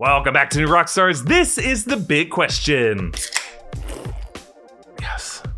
[0.00, 1.24] Welcome back to New Rockstars.
[1.24, 3.10] This is the big question.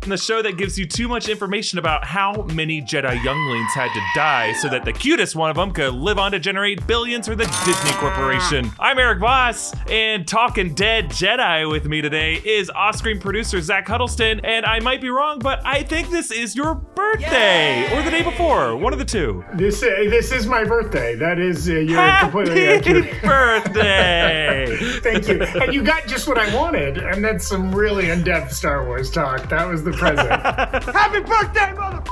[0.07, 4.01] The show that gives you too much information about how many Jedi younglings had to
[4.15, 7.35] die so that the cutest one of them could live on to generate billions for
[7.35, 8.71] the Disney Corporation.
[8.79, 14.41] I'm Erik Voss, and talking dead Jedi with me today is off-screen producer Zach Huddleston.
[14.43, 18.23] And I might be wrong, but I think this is your birthday or the day
[18.23, 19.45] before, one of the two.
[19.53, 21.13] This uh, this is my birthday.
[21.13, 23.21] That is uh, you're Happy completely accurate.
[23.23, 24.77] birthday!
[25.01, 25.43] Thank you.
[25.43, 29.47] And you got just what I wanted, and that's some really in-depth Star Wars talk.
[29.49, 30.29] That was the present.
[30.31, 32.07] Happy birthday, motherfucker!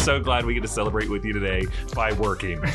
[0.00, 2.58] so glad we get to celebrate with you today by working.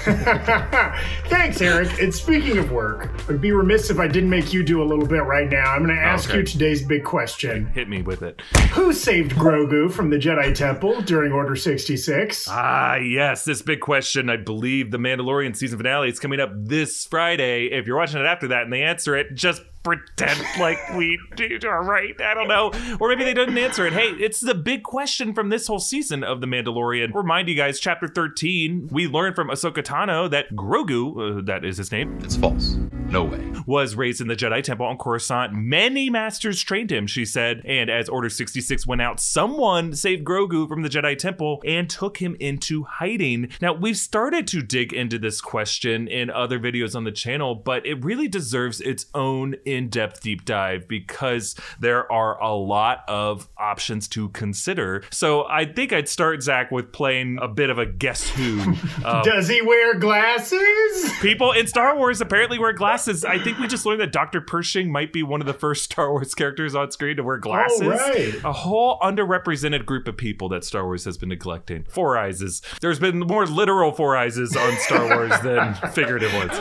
[1.28, 2.00] Thanks, Eric.
[2.00, 5.08] And speaking of work, I'd be remiss if I didn't make you do a little
[5.08, 5.72] bit right now.
[5.73, 6.40] I'm going to ask Okay.
[6.40, 8.42] you today's big question: Hit me with it.
[8.73, 12.48] Who saved Grogu from the Jedi Temple during Order 66?
[12.50, 14.30] Ah, yes, this big question.
[14.30, 17.72] I believe the Mandalorian season finale is coming up this Friday.
[17.72, 21.63] If you're watching it after that and they answer it, just pretend like we did
[21.63, 22.19] all right.
[22.19, 22.72] I don't know.
[23.00, 23.94] Or maybe they didn't answer it.
[23.94, 27.14] Hey, it's the big question from this whole season of The Mandalorian.
[27.14, 31.77] Remind you guys, chapter 13, we learned from Ahsoka Tano that Grogu, uh, that is
[31.77, 32.75] his name, It's false.
[33.08, 33.53] No way.
[33.67, 35.53] was raised in the Jedi Temple on Coruscant.
[35.53, 37.61] Many masters trained him, she said.
[37.64, 42.17] And as Order 66 went out, someone saved Grogu from the Jedi Temple and took
[42.17, 43.49] him into hiding.
[43.61, 47.86] Now, we've started to dig into this question in other videos on the channel, but
[47.86, 53.50] it really deserves its own in depth deep dive because there are a lot of
[53.58, 55.04] options to consider.
[55.12, 58.73] So I think I'd start, Zach, with playing a bit of a guess who.
[59.04, 61.12] Uh, Does he wear glasses?
[61.22, 63.23] People in Star Wars apparently wear glasses.
[63.23, 64.42] I think we just learned that Dr.
[64.42, 67.82] Pershing might be one of the first Star Wars characters on screen to wear glasses.
[67.82, 68.34] Oh, right.
[68.44, 71.84] A whole underrepresented group of people that Star Wars has been neglecting.
[71.84, 72.62] Four eyes.
[72.82, 76.52] There's been more literal four eyes on Star Wars than figurative ones.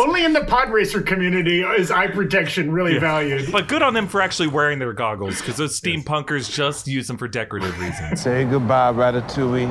[0.00, 3.52] Only in the pod racer community is eye protection really valued.
[3.52, 7.18] But good on them for actually wearing their goggles because those steampunkers just use them
[7.18, 8.22] for decorative reasons.
[8.22, 9.68] Say goodbye, Ratatouille.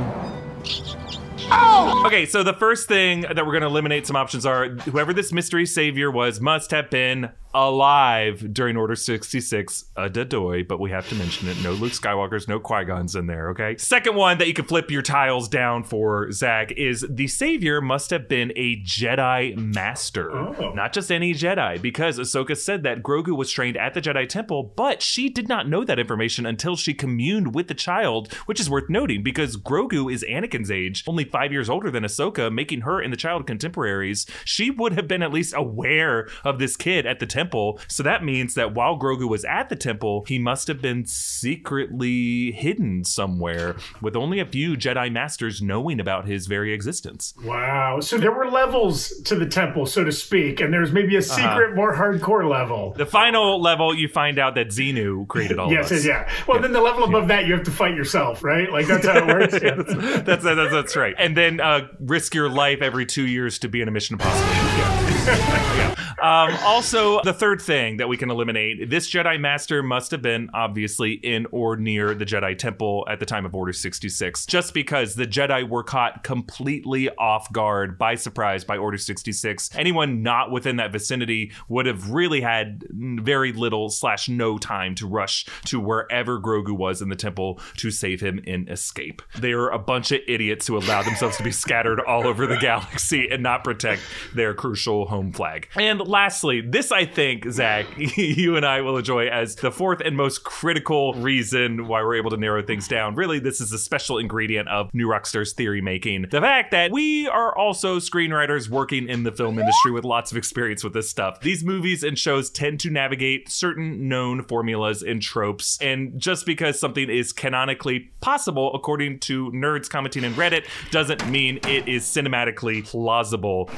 [1.51, 2.03] Oh!
[2.05, 5.33] Okay, so the first thing that we're going to eliminate some options are whoever this
[5.33, 11.07] mystery savior was must have been alive during Order 66, a Dadoy, but we have
[11.09, 11.57] to mention it.
[11.63, 13.75] No Luke Skywalkers, no Qui Gons in there, okay?
[13.77, 18.11] Second one that you can flip your tiles down for, Zach, is the savior must
[18.11, 20.31] have been a Jedi Master.
[20.31, 20.73] Oh.
[20.73, 24.73] Not just any Jedi, because Ahsoka said that Grogu was trained at the Jedi Temple,
[24.75, 28.69] but she did not know that information until she communed with the child, which is
[28.69, 32.99] worth noting because Grogu is Anakin's age, only five years older than Ahsoka, making her
[32.99, 34.27] and the child contemporaries.
[34.45, 37.38] She would have been at least aware of this kid at the temple.
[37.87, 42.51] So that means that while Grogu was at the temple, he must have been secretly
[42.51, 47.33] hidden somewhere, with only a few Jedi Masters knowing about his very existence.
[47.43, 47.99] Wow.
[48.01, 51.35] So there were levels to the temple, so to speak, and there's maybe a Uh-huh.
[51.35, 52.93] secret, more hardcore level.
[52.97, 56.05] The final level, you find out that Xenu created all Yes, of us.
[56.05, 56.43] yes, yeah.
[56.47, 58.71] Well, then the level above that, you have to fight yourself, right?
[58.71, 59.53] Like that's how it works.
[59.61, 59.75] Yeah.
[60.23, 61.13] that's, that's that's right.
[61.17, 64.49] And then uh, risk your life every two years to be in a Mission Impossible.
[65.29, 65.95] Yeah.
[66.21, 70.49] Um, also, the third thing that we can eliminate: this Jedi Master must have been
[70.53, 74.45] obviously in or near the Jedi Temple at the time of Order sixty six.
[74.45, 79.69] Just because the Jedi were caught completely off guard by surprise by Order sixty six,
[79.75, 85.07] anyone not within that vicinity would have really had very little slash no time to
[85.07, 89.21] rush to wherever Grogu was in the temple to save him in escape.
[89.37, 92.57] They are a bunch of idiots who allowed themselves to be scattered all over the
[92.57, 94.01] galaxy and not protect
[94.33, 95.67] their crucial home flag.
[95.75, 100.15] And lastly, this I think, Zach, you and I will enjoy as the fourth and
[100.15, 103.15] most critical reason why we're able to narrow things down.
[103.15, 106.27] Really, this is a special ingredient of New Rockstars theory making.
[106.29, 110.37] The fact that we are also screenwriters working in the film industry with lots of
[110.37, 111.41] experience with this stuff.
[111.41, 116.79] These movies and shows tend to navigate certain known formulas and tropes, and just because
[116.79, 122.83] something is canonically possible, according to nerds commenting in Reddit, doesn't mean it is cinematically
[122.85, 123.69] plausible.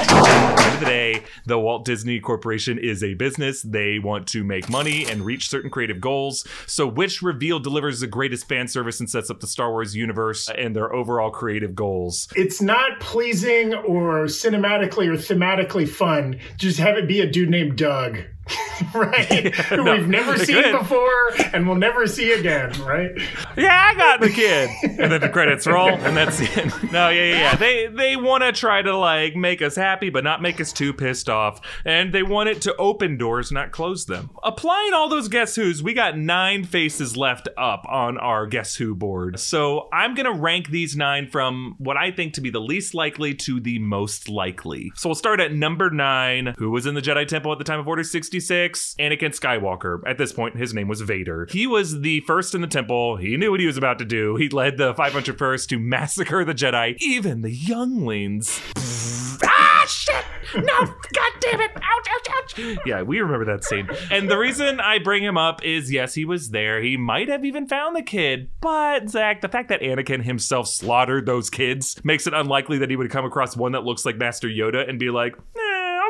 [0.00, 3.62] At the end of the day, the Walt Disney Corporation is a business.
[3.62, 6.46] They want to make money and reach certain creative goals.
[6.66, 10.48] So, which reveal delivers the greatest fan service and sets up the Star Wars universe
[10.56, 12.28] and their overall creative goals?
[12.36, 16.38] It's not pleasing or cinematically or thematically fun.
[16.56, 18.20] Just have it be a dude named Doug.
[18.94, 19.54] right?
[19.54, 20.78] Who No, we've never seen could.
[20.78, 23.10] before and we'll never see again, right?
[23.56, 24.70] yeah, I got the kid.
[24.98, 26.66] And then the credits roll, and that's it.
[26.92, 27.56] No, yeah, yeah, yeah.
[27.56, 30.92] They they want to try to like make us happy, but not make us too
[30.92, 31.60] pissed off.
[31.84, 34.30] And they want it to open doors, not close them.
[34.42, 38.94] Applying all those guess who's, we got nine faces left up on our guess who
[38.96, 39.38] board.
[39.38, 43.34] So I'm gonna rank these nine from what I think to be the least likely
[43.34, 44.90] to the most likely.
[44.96, 46.54] So we'll start at number nine.
[46.58, 48.02] Who was in the Jedi Temple at the time of Order
[48.40, 48.94] 66?
[48.98, 50.00] Anakin Skywalker.
[50.06, 51.46] At this point, his name was Vader.
[51.50, 53.16] He was the first in the temple.
[53.16, 54.36] He knew what he was about to do.
[54.36, 58.60] He led the 501st to massacre the Jedi, even the younglings.
[59.44, 60.24] ah, shit!
[60.54, 61.70] No, god damn it!
[61.76, 62.78] Ouch, ouch, ouch!
[62.86, 63.88] Yeah, we remember that scene.
[64.10, 66.80] And the reason I bring him up is yes, he was there.
[66.80, 71.26] He might have even found the kid, but Zach, the fact that Anakin himself slaughtered
[71.26, 74.48] those kids makes it unlikely that he would come across one that looks like Master
[74.48, 75.67] Yoda and be like, eh,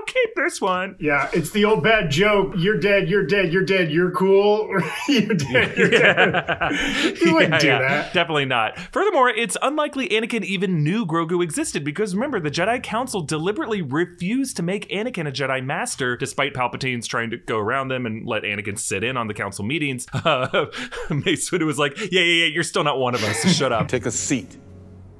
[0.09, 0.97] keep this one.
[0.99, 2.55] Yeah, it's the old bad joke.
[2.57, 4.69] You're dead, you're dead, you're dead, you're cool.
[5.09, 7.15] you're dead, you're dead.
[7.19, 8.13] He wouldn't do that.
[8.13, 8.79] Definitely not.
[8.93, 14.57] Furthermore, it's unlikely Anakin even knew Grogu existed because remember, the Jedi Council deliberately refused
[14.57, 18.43] to make Anakin a Jedi Master despite Palpatine's trying to go around them and let
[18.43, 20.07] Anakin sit in on the council meetings.
[20.13, 20.67] Uh,
[21.11, 23.73] Mace Windu was like, yeah, yeah, yeah, you're still not one of us, so shut
[23.73, 23.89] up.
[23.89, 24.57] Take a seat,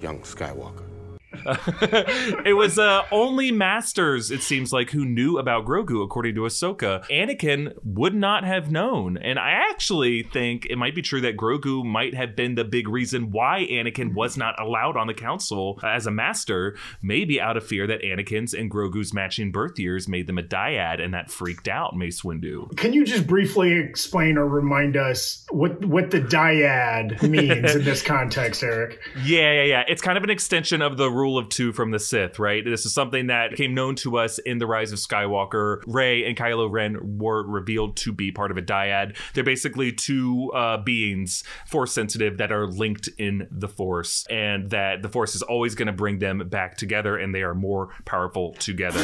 [0.01, 0.88] young Skywalker.
[1.45, 7.07] it was uh, only masters, it seems like, who knew about Grogu, according to Ahsoka.
[7.09, 9.17] Anakin would not have known.
[9.19, 12.89] And I actually think it might be true that Grogu might have been the big
[12.89, 17.67] reason why Anakin was not allowed on the council as a master, maybe out of
[17.67, 21.69] fear that Anakin's and Grogu's matching birth years made them a dyad, and that freaked
[21.69, 22.75] out Mace Windu.
[22.77, 28.03] Can you just briefly explain or remind us what what the dyad means in this
[28.03, 28.99] context, Eric?
[29.25, 29.85] Yeah, yeah, yeah.
[29.89, 32.65] It's kind of an extension of the rule of two from the Sith, right?
[32.65, 35.83] This is something that became known to us in The Rise of Skywalker.
[35.87, 39.17] Rey and Kylo Ren were revealed to be part of a dyad.
[39.35, 45.03] They're basically two uh, beings, force sensitive, that are linked in the Force, and that
[45.03, 48.53] the Force is always going to bring them back together, and they are more powerful
[48.55, 49.01] together,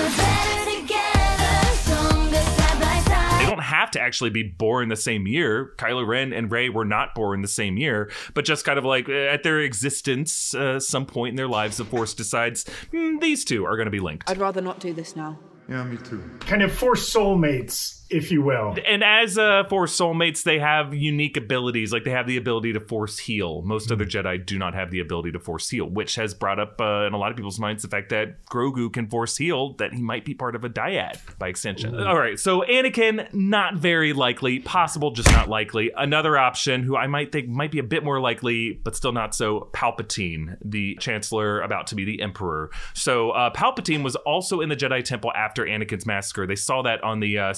[3.55, 5.73] don't have to actually be born the same year.
[5.77, 9.09] Kylo Ren and Rey were not born the same year, but just kind of like
[9.09, 13.45] uh, at their existence, uh, some point in their lives, the Force decides "Hmm, these
[13.45, 14.29] two are going to be linked.
[14.29, 15.39] I'd rather not do this now.
[15.69, 16.23] Yeah, me too.
[16.41, 18.77] Kind of force soulmates, if you will.
[18.87, 21.93] And as uh, Force soulmates, they have unique abilities.
[21.93, 23.63] Like they have the ability to Force heal.
[23.63, 26.81] Most other Jedi do not have the ability to Force heal, which has brought up
[26.81, 29.93] uh, in a lot of people's minds the fact that Grogu can Force heal, that
[29.93, 32.01] he might be part of a dyad by extension.
[32.01, 34.61] All right, so Anakin, not very likely.
[34.61, 35.91] Possible, just not likely.
[35.97, 39.35] Another option, who I might think might be a bit more likely, but still not
[39.35, 42.71] so, Palpatine, the Chancellor about to be the Emperor.
[42.95, 46.47] So uh, Palpatine was also in the Jedi Temple after Anakin's massacre.
[46.47, 47.53] They saw that on the uh,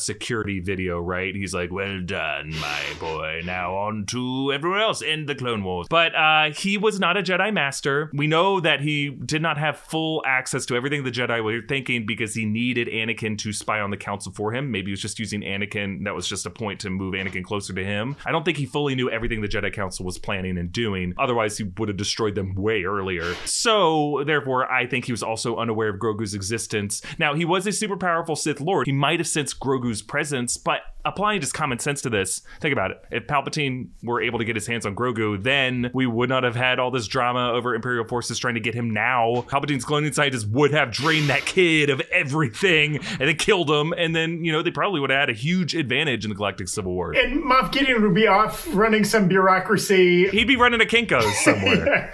[0.47, 1.35] video, right?
[1.35, 3.43] He's like, "Well done, my boy.
[3.45, 7.23] Now on to everyone else in the Clone Wars." But uh, he was not a
[7.23, 8.11] Jedi Master.
[8.15, 12.07] We know that he did not have full access to everything the Jedi were thinking
[12.07, 14.71] because he needed Anakin to spy on the Council for him.
[14.71, 16.05] Maybe he was just using Anakin.
[16.05, 18.17] That was just a point to move Anakin closer to him.
[18.25, 21.15] I don't think he fully knew everything the Jedi Council was planning and doing.
[21.19, 23.35] Otherwise, he would have destroyed them way earlier.
[23.45, 27.03] So, therefore, I think he was also unaware of Grogu's existence.
[27.19, 28.87] Now, he was a super powerful Sith Lord.
[28.87, 30.26] He might have sensed Grogu's presence,
[30.57, 33.03] but applying just common sense to this, think about it.
[33.11, 36.57] If Palpatine were able to get his hands on Grogu, then we would not have
[36.57, 39.45] had all this drama over Imperial forces trying to get him now.
[39.49, 44.15] Palpatine's cloning scientists would have drained that kid of everything and then killed him, and
[44.15, 46.93] then, you know, they probably would have had a huge advantage in the Galactic Civil
[46.93, 47.13] War.
[47.13, 50.29] And Moff Gideon would be off running some bureaucracy.
[50.29, 52.13] He'd be running a Kinko's somewhere.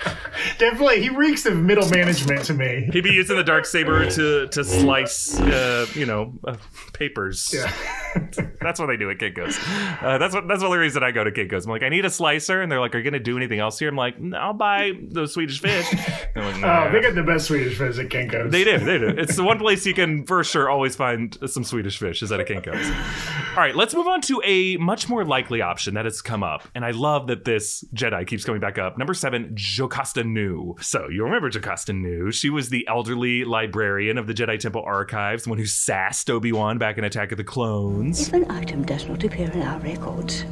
[0.59, 2.89] Definitely, he reeks of middle management to me.
[2.93, 6.57] He'd be using the dark saber to to slice, uh, you know, uh,
[6.93, 7.53] papers.
[7.55, 7.73] Yeah.
[8.61, 9.59] That's what they do at Kinko's.
[10.03, 11.65] Uh, that's what that's the only reason I go to Kinko's.
[11.65, 13.79] I'm like, I need a slicer, and they're like, Are you gonna do anything else
[13.79, 13.89] here?
[13.89, 15.89] I'm like, "Mm, I'll buy the Swedish fish.
[16.35, 18.53] They're like, Oh, "Nah." they got the best Swedish fish at Kinko's.
[18.53, 19.09] They do, they do.
[19.09, 22.41] It's the one place you can for sure always find some Swedish fish is at
[22.41, 22.91] a Kinko's.
[23.51, 26.67] All right, let's move on to a much more likely option that has come up,
[26.75, 28.99] and I love that this Jedi keeps coming back up.
[28.99, 30.75] Number seven, Jocasta Nu.
[30.81, 32.31] So you remember Jocasta Nu?
[32.33, 36.53] She was the elderly librarian of the Jedi Temple archives, the one who sassed Obi
[36.53, 38.29] Wan back in Attack of the Clones.
[38.29, 40.45] If an does not appear in our records,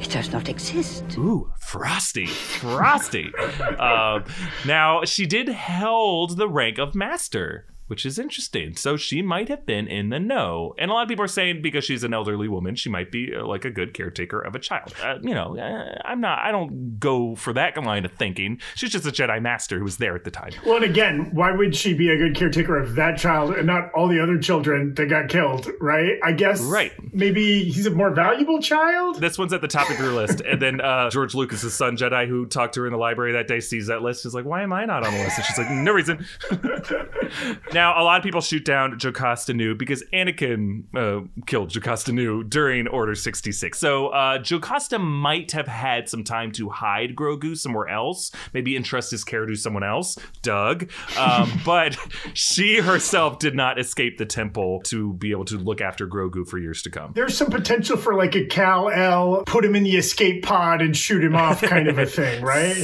[0.00, 1.04] it does not exist.
[1.18, 3.32] Ooh, frosty, frosty.
[3.78, 4.24] um,
[4.64, 7.66] now she did held the rank of master.
[7.88, 8.76] Which is interesting.
[8.76, 10.74] So she might have been in the know.
[10.78, 13.34] And a lot of people are saying because she's an elderly woman, she might be
[13.34, 14.94] uh, like a good caretaker of a child.
[15.02, 18.60] Uh, you know, uh, I'm not, I don't go for that line of thinking.
[18.74, 20.52] She's just a Jedi Master who was there at the time.
[20.64, 23.90] Well, and again, why would she be a good caretaker of that child and not
[23.94, 26.18] all the other children that got killed, right?
[26.22, 26.92] I guess Right.
[27.12, 29.20] maybe he's a more valuable child?
[29.20, 30.40] This one's at the top of your list.
[30.42, 33.48] And then uh, George Lucas's son, Jett, who talked to her in the library that
[33.48, 34.26] day, sees that list.
[34.26, 35.38] Is like, why am I not on the list?
[35.38, 36.26] And she's like, no reason.
[37.78, 42.42] now, a lot of people shoot down Jocasta Nu because Anakin uh, killed Jocasta Nu
[42.42, 43.78] during Order 66.
[43.78, 49.12] So uh, Jocasta might have had some time to hide Grogu somewhere else, maybe entrust
[49.12, 50.90] his care to someone else, Doug.
[51.16, 51.96] Um, but
[52.34, 56.58] she herself did not escape the temple to be able to look after Grogu for
[56.58, 57.12] years to come.
[57.14, 61.22] There's some potential for like a Kal-El, put him in the escape pod and shoot
[61.22, 62.74] him off kind of a thing, right?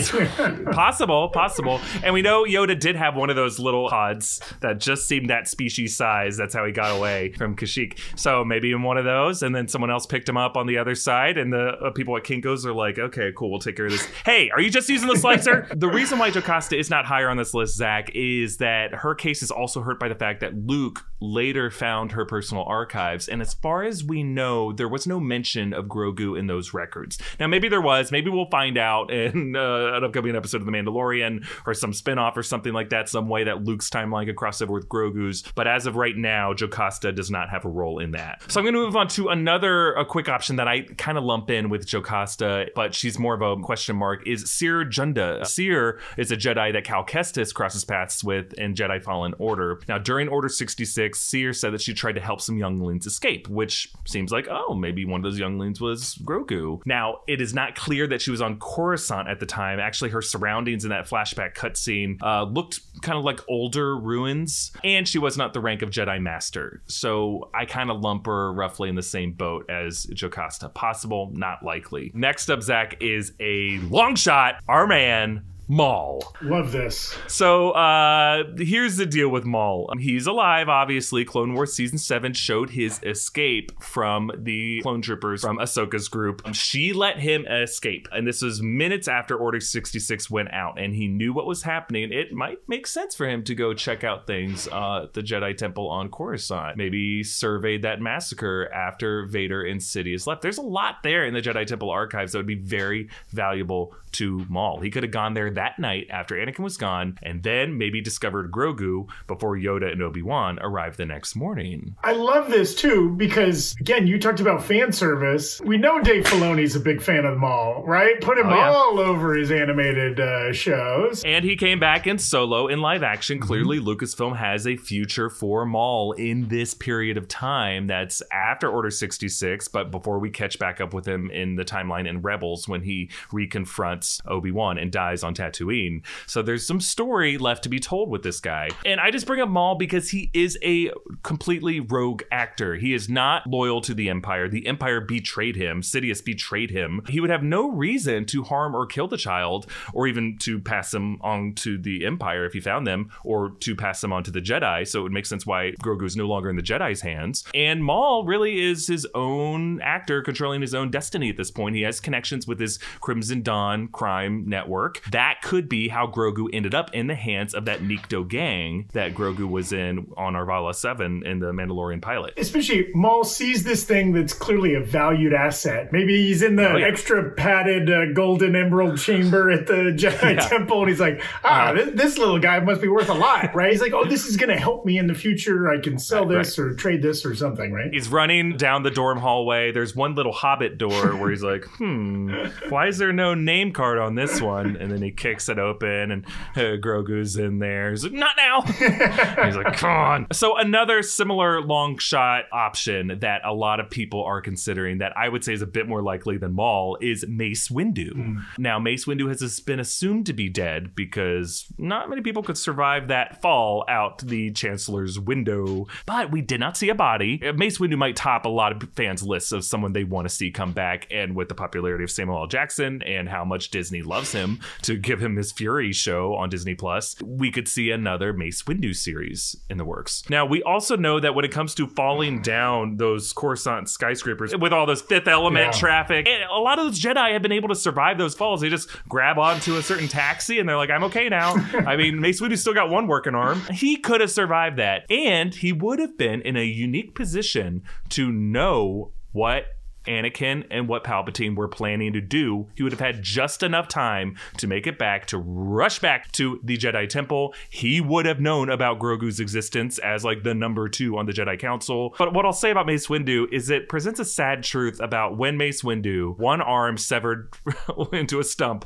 [0.70, 1.80] possible, possible.
[2.04, 5.48] And we know Yoda did have one of those little pods that just seemed that
[5.48, 6.36] species size.
[6.36, 7.98] That's how he got away from Kashyyyk.
[8.16, 10.78] So maybe in one of those, and then someone else picked him up on the
[10.78, 13.86] other side, and the uh, people at Kinko's are like, "Okay, cool, we'll take care
[13.86, 15.68] of this." Hey, are you just using the slicer?
[15.74, 19.42] the reason why Jocasta is not higher on this list, Zach, is that her case
[19.42, 23.54] is also hurt by the fact that Luke later found her personal archives, and as
[23.54, 27.18] far as we know, there was no mention of Grogu in those records.
[27.38, 28.12] Now, maybe there was.
[28.12, 32.36] Maybe we'll find out in uh, an upcoming episode of The Mandalorian or some spin-off
[32.36, 35.42] or something like that, some way that Luke's timeline could cross over with Grogu's.
[35.54, 38.42] But as of right now, Jocasta does not have a role in that.
[38.48, 41.24] So I'm going to move on to another a quick option that I kind of
[41.24, 44.26] lump in with Jocasta, but she's more of a question mark.
[44.26, 45.46] Is Cere Junda?
[45.46, 49.80] Cere is a Jedi that Cal Kestis crosses paths with in Jedi Fallen Order.
[49.88, 53.92] Now, during Order 66, Cere said that she tried to help some younglings escape, which
[54.04, 56.80] seems like, oh, maybe one of those younglings was Grogu.
[56.86, 59.78] Now, it is not clear that she was on Coruscant at the time.
[59.78, 65.06] Actually, her surroundings in that flashback cutscene uh, looked kind of like older ruins, and
[65.06, 66.82] she was not the rank of Jedi Master.
[66.86, 70.68] So I kind of lump her roughly in the same boat as Jocasta.
[70.68, 72.10] Possible, not likely.
[72.14, 76.34] Next up, Zach, is a long shot, our man, Maul.
[76.42, 77.16] Love this.
[77.26, 79.88] So uh, here's the deal with Maul.
[79.90, 81.24] Um, He's alive, obviously.
[81.24, 86.42] Clone Wars season seven showed his escape from the clone troopers from Ahsoka's group.
[86.44, 90.94] Um, She let him escape, and this was minutes after Order 66 went out, and
[90.94, 92.12] he knew what was happening.
[92.12, 95.56] It might make sense for him to go check out things uh, at the Jedi
[95.56, 96.76] Temple on Coruscant.
[96.76, 100.42] Maybe surveyed that massacre after Vader and Sidious left.
[100.42, 104.44] There's a lot there in the Jedi Temple archives that would be very valuable to
[104.48, 104.80] Maul.
[104.80, 108.50] He could have gone there that night after Anakin was gone, and then maybe discovered
[108.50, 111.96] Grogu before Yoda and Obi Wan arrived the next morning.
[112.02, 115.60] I love this too because again, you talked about fan service.
[115.60, 118.20] We know Dave Filoni's a big fan of them right?
[118.20, 118.70] Put him Oh, yeah.
[118.70, 121.22] all over his animated uh, shows.
[121.24, 123.38] And he came back in solo in live action.
[123.38, 123.46] Mm-hmm.
[123.46, 128.90] Clearly, Lucasfilm has a future for Maul in this period of time that's after Order
[128.90, 132.82] 66, but before we catch back up with him in the timeline in Rebels when
[132.82, 136.02] he reconfronts Obi Wan and dies on Tatooine.
[136.26, 138.70] So there's some story left to be told with this guy.
[138.84, 140.90] And I just bring up Maul because he is a
[141.22, 142.76] completely rogue actor.
[142.76, 144.48] He is not loyal to the Empire.
[144.48, 147.02] The Empire betrayed him, Sidious betrayed him.
[147.08, 150.92] He would have no reason to harm or kill the child, or even to pass
[150.92, 154.30] him on to the Empire if he found them, or to pass them on to
[154.30, 154.86] the Jedi.
[154.86, 157.44] So it would make sense why Grogu is no longer in the Jedi's hands.
[157.54, 161.76] And Maul really is his own actor controlling his own destiny at this point.
[161.76, 165.02] He has connections with his Crimson Dawn crime network.
[165.10, 169.14] That could be how Grogu ended up in the hands of that Nikto gang that
[169.14, 172.34] Grogu was in on Arvala 7 in the Mandalorian pilot.
[172.36, 175.92] Especially Maul sees this thing that's clearly a valued asset.
[175.92, 176.86] Maybe he's in the Oh, yeah.
[176.86, 181.74] extra padded uh, golden emerald chamber at the Jedi Temple, and he's like, "Ah, Uh-huh.
[181.74, 184.36] this, this little guy must be worth a lot, right?" He's like, "Oh, this is
[184.36, 185.68] going to help me in the future.
[185.70, 188.90] I can sell Right, this or trade this or something, right?" He's running down the
[188.90, 189.70] dorm hallway.
[189.72, 192.34] There's one little hobbit door where he's like, hmm,
[192.70, 194.76] why is there no name card on this one?
[194.76, 196.26] And then he kicks it open and
[196.56, 197.90] uh, Grogu's in there.
[197.90, 198.62] He's like, not now.
[199.44, 200.26] He's like, come on.
[200.32, 205.28] So, another similar long shot option that a lot of people are considering that I
[205.28, 208.42] would say is a bit more likely than Maul is Mace Windu.
[208.58, 213.08] Now, Mace Windu has been assumed to be dead because not many people could survive
[213.08, 217.40] that fall out the Chancellor's window, but we did not see a body.
[217.46, 220.34] Uh, Mace Windu might top a lot of fans' lists of someone they want to
[220.34, 222.46] see come back, and with the popularity of Samuel L.
[222.46, 226.74] Jackson and how much Disney loves him to give him his Fury show on Disney
[226.74, 230.22] Plus, we could see another Mace Windu series in the works.
[230.28, 234.72] Now, we also know that when it comes to falling down those Coruscant skyscrapers with
[234.72, 235.78] all those Fifth Element Yeah.
[235.80, 238.60] traffic, a lot of those Jedi have been able to survive those falls.
[238.60, 241.54] They just grab onto a certain taxi and they're like, "I'm okay now."
[241.86, 243.60] I mean, Mace Windu's still got one working arm.
[243.72, 248.30] He could have survived that, and he would have been in a unique position to
[248.32, 249.66] know what
[250.06, 252.68] Anakin and what Palpatine were planning to do.
[252.74, 256.60] He would have had just enough time to make it back, to rush back to
[256.62, 257.54] the Jedi Temple.
[257.70, 261.58] He would have known about Grogu's existence as like the number two on the Jedi
[261.58, 262.14] Council.
[262.18, 265.56] But what I'll say about Mace Windu is it presents a sad truth about when
[265.56, 267.52] Mace Windu, one arm severed
[268.12, 268.84] into a stump,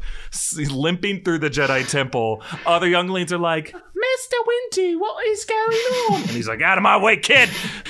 [0.70, 4.34] limping through the Jedi Temple, other younglings are like, Mr.
[4.46, 5.58] Windu, what is going
[6.10, 6.20] on?
[6.22, 7.48] And he's like, out of my way, kid.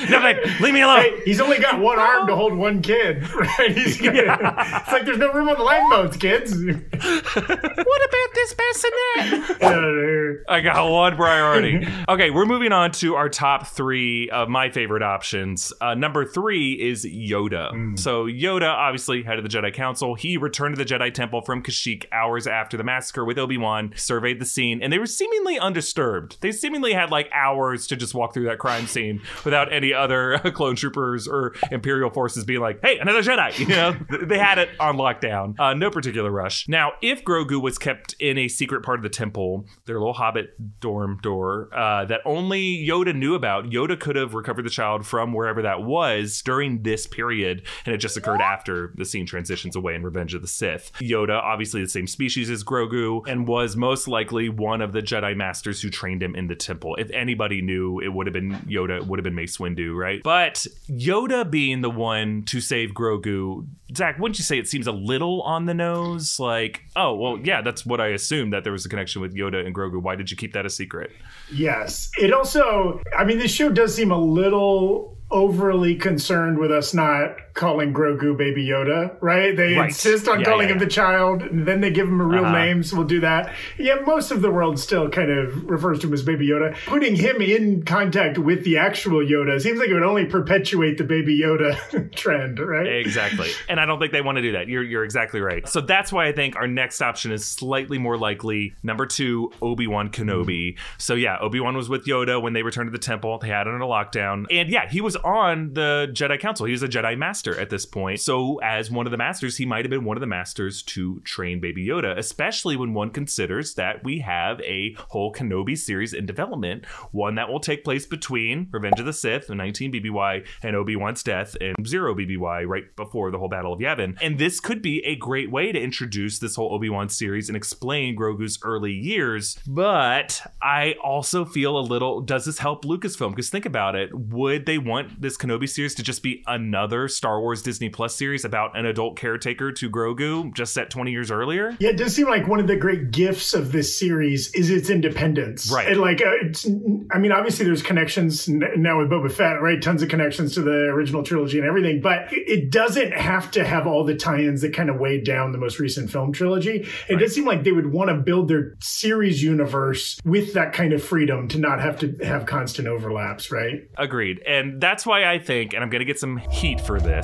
[0.09, 0.39] No, Nothing.
[0.61, 1.01] Leave me alone.
[1.01, 3.77] Hey, he's only got one arm to hold one kid, right?
[3.77, 6.55] He's got, It's like there's no room on the lifeboats, kids.
[6.55, 9.59] What about this bassinet?
[9.61, 10.45] Get out of here.
[10.49, 11.87] I got one priority.
[12.09, 15.73] Okay, we're moving on to our top three of my favorite options.
[15.81, 17.99] Uh, number three is Yoda.
[17.99, 21.63] So Yoda, obviously head of the Jedi Council, he returned to the Jedi Temple from
[21.63, 25.59] Kashyyyk hours after the massacre with Obi Wan, surveyed the scene, and they were seemingly
[25.59, 25.99] undisturbed.
[26.41, 30.39] They seemingly had like hours to just walk through that crime scene without any other
[30.55, 34.71] clone troopers or Imperial forces being like, "Hey, another Jedi!" You know, they had it
[34.81, 35.55] on lockdown.
[35.59, 36.69] Uh, no particular rush.
[36.69, 40.81] Now, if Grogu was kept in a secret part of the temple, their little Hobbit
[40.81, 45.33] dorm door uh, that only Yoda knew about, Yoda could have recovered the child from
[45.33, 49.95] wherever that was during this period, and it just occurred after the scene transitions away
[49.95, 50.93] in Revenge of the Sith.
[51.01, 55.37] Yoda, obviously the same species as Grogu, and was most likely one of the Jedi
[55.37, 56.97] Masters who trained him in the temple.
[56.97, 60.23] If anybody knew, it would have been Yoda, it would have been Mace Windu, right?
[60.23, 63.67] But Yoda being the one to save Grogu,
[63.97, 66.39] Zach, wouldn't you say it seems a little on the nose?
[66.39, 69.65] Like, oh, well, yeah, that's what I assumed that there was a connection with Yoda
[69.65, 70.03] and Grogu.
[70.03, 71.11] Why did you keep that a secret?
[71.53, 72.11] Yes.
[72.19, 77.37] It also, I mean, this show does seem a little overly concerned with us not
[77.59, 79.57] calling Grogu Baby Yoda, right?
[79.57, 79.89] They Right.
[79.89, 80.85] insist on Yeah, calling yeah, him yeah.
[80.85, 82.57] the child, and then they give him a real Uh-huh.
[82.57, 83.53] name, so we'll do that.
[83.77, 86.77] Yeah, most of the world still kind of refers to him as Baby Yoda.
[86.87, 91.05] Putting him in contact with the actual Yoda seems like it would only perpetuate the
[91.05, 91.77] Baby Yoda
[92.17, 92.87] trend, right?
[92.87, 93.49] Exactly.
[93.69, 94.69] and I don't think they want to do that.
[94.69, 95.67] You're you're exactly right.
[95.69, 98.75] So that's why I think our next option is slightly more likely.
[98.85, 100.77] Number two, Obi-Wan Kenobi.
[100.97, 103.39] So yeah, Obi-Wan was with Yoda when they returned to the temple.
[103.39, 104.47] They had it under lockdown.
[104.51, 106.67] And yeah, he was on the Jedi Council.
[106.67, 108.21] He was a Jedi Master at this point.
[108.21, 111.21] So as one of the masters, he might have been one of the masters to
[111.21, 116.27] train Baby Yoda, especially when one considers that we have a whole Kenobi series in
[116.27, 121.23] development, one that will take place between Revenge of the Sith, 19 BBY, and Obi-Wan's
[121.23, 124.17] death and 0 BBY right before the whole Battle of Yavin.
[124.21, 128.17] And this could be a great way to introduce this whole Obi-Wan series and explain
[128.17, 129.59] Grogu's early years.
[129.67, 133.31] But I also feel a little does this help Lucasfilm?
[133.31, 137.28] Because think about it, would they want this Kenobi series to just be another Star
[137.41, 141.77] Wars Disney Plus series about an adult caretaker to Grogu just set 20 years earlier?
[141.81, 144.89] Yeah, it does seem like one of the great gifts of this series is its
[144.91, 145.71] independence.
[145.73, 145.89] Right.
[145.89, 146.67] And like, uh, it's,
[147.11, 149.81] I mean, obviously there's connections now with Boba Fett, right?
[149.83, 153.87] Tons of connections to the original trilogy and everything, but it- doesn't have to have
[153.87, 156.87] all the tie-ins that kind of weighed down the most recent film trilogy.
[157.09, 160.93] It does seem like they would want to build their series universe with that kind
[160.93, 163.89] of freedom to not have to have constant overlaps, right?
[163.97, 164.41] Agreed.
[164.47, 167.18] And that's why I think, and I'm going to get some heat for this,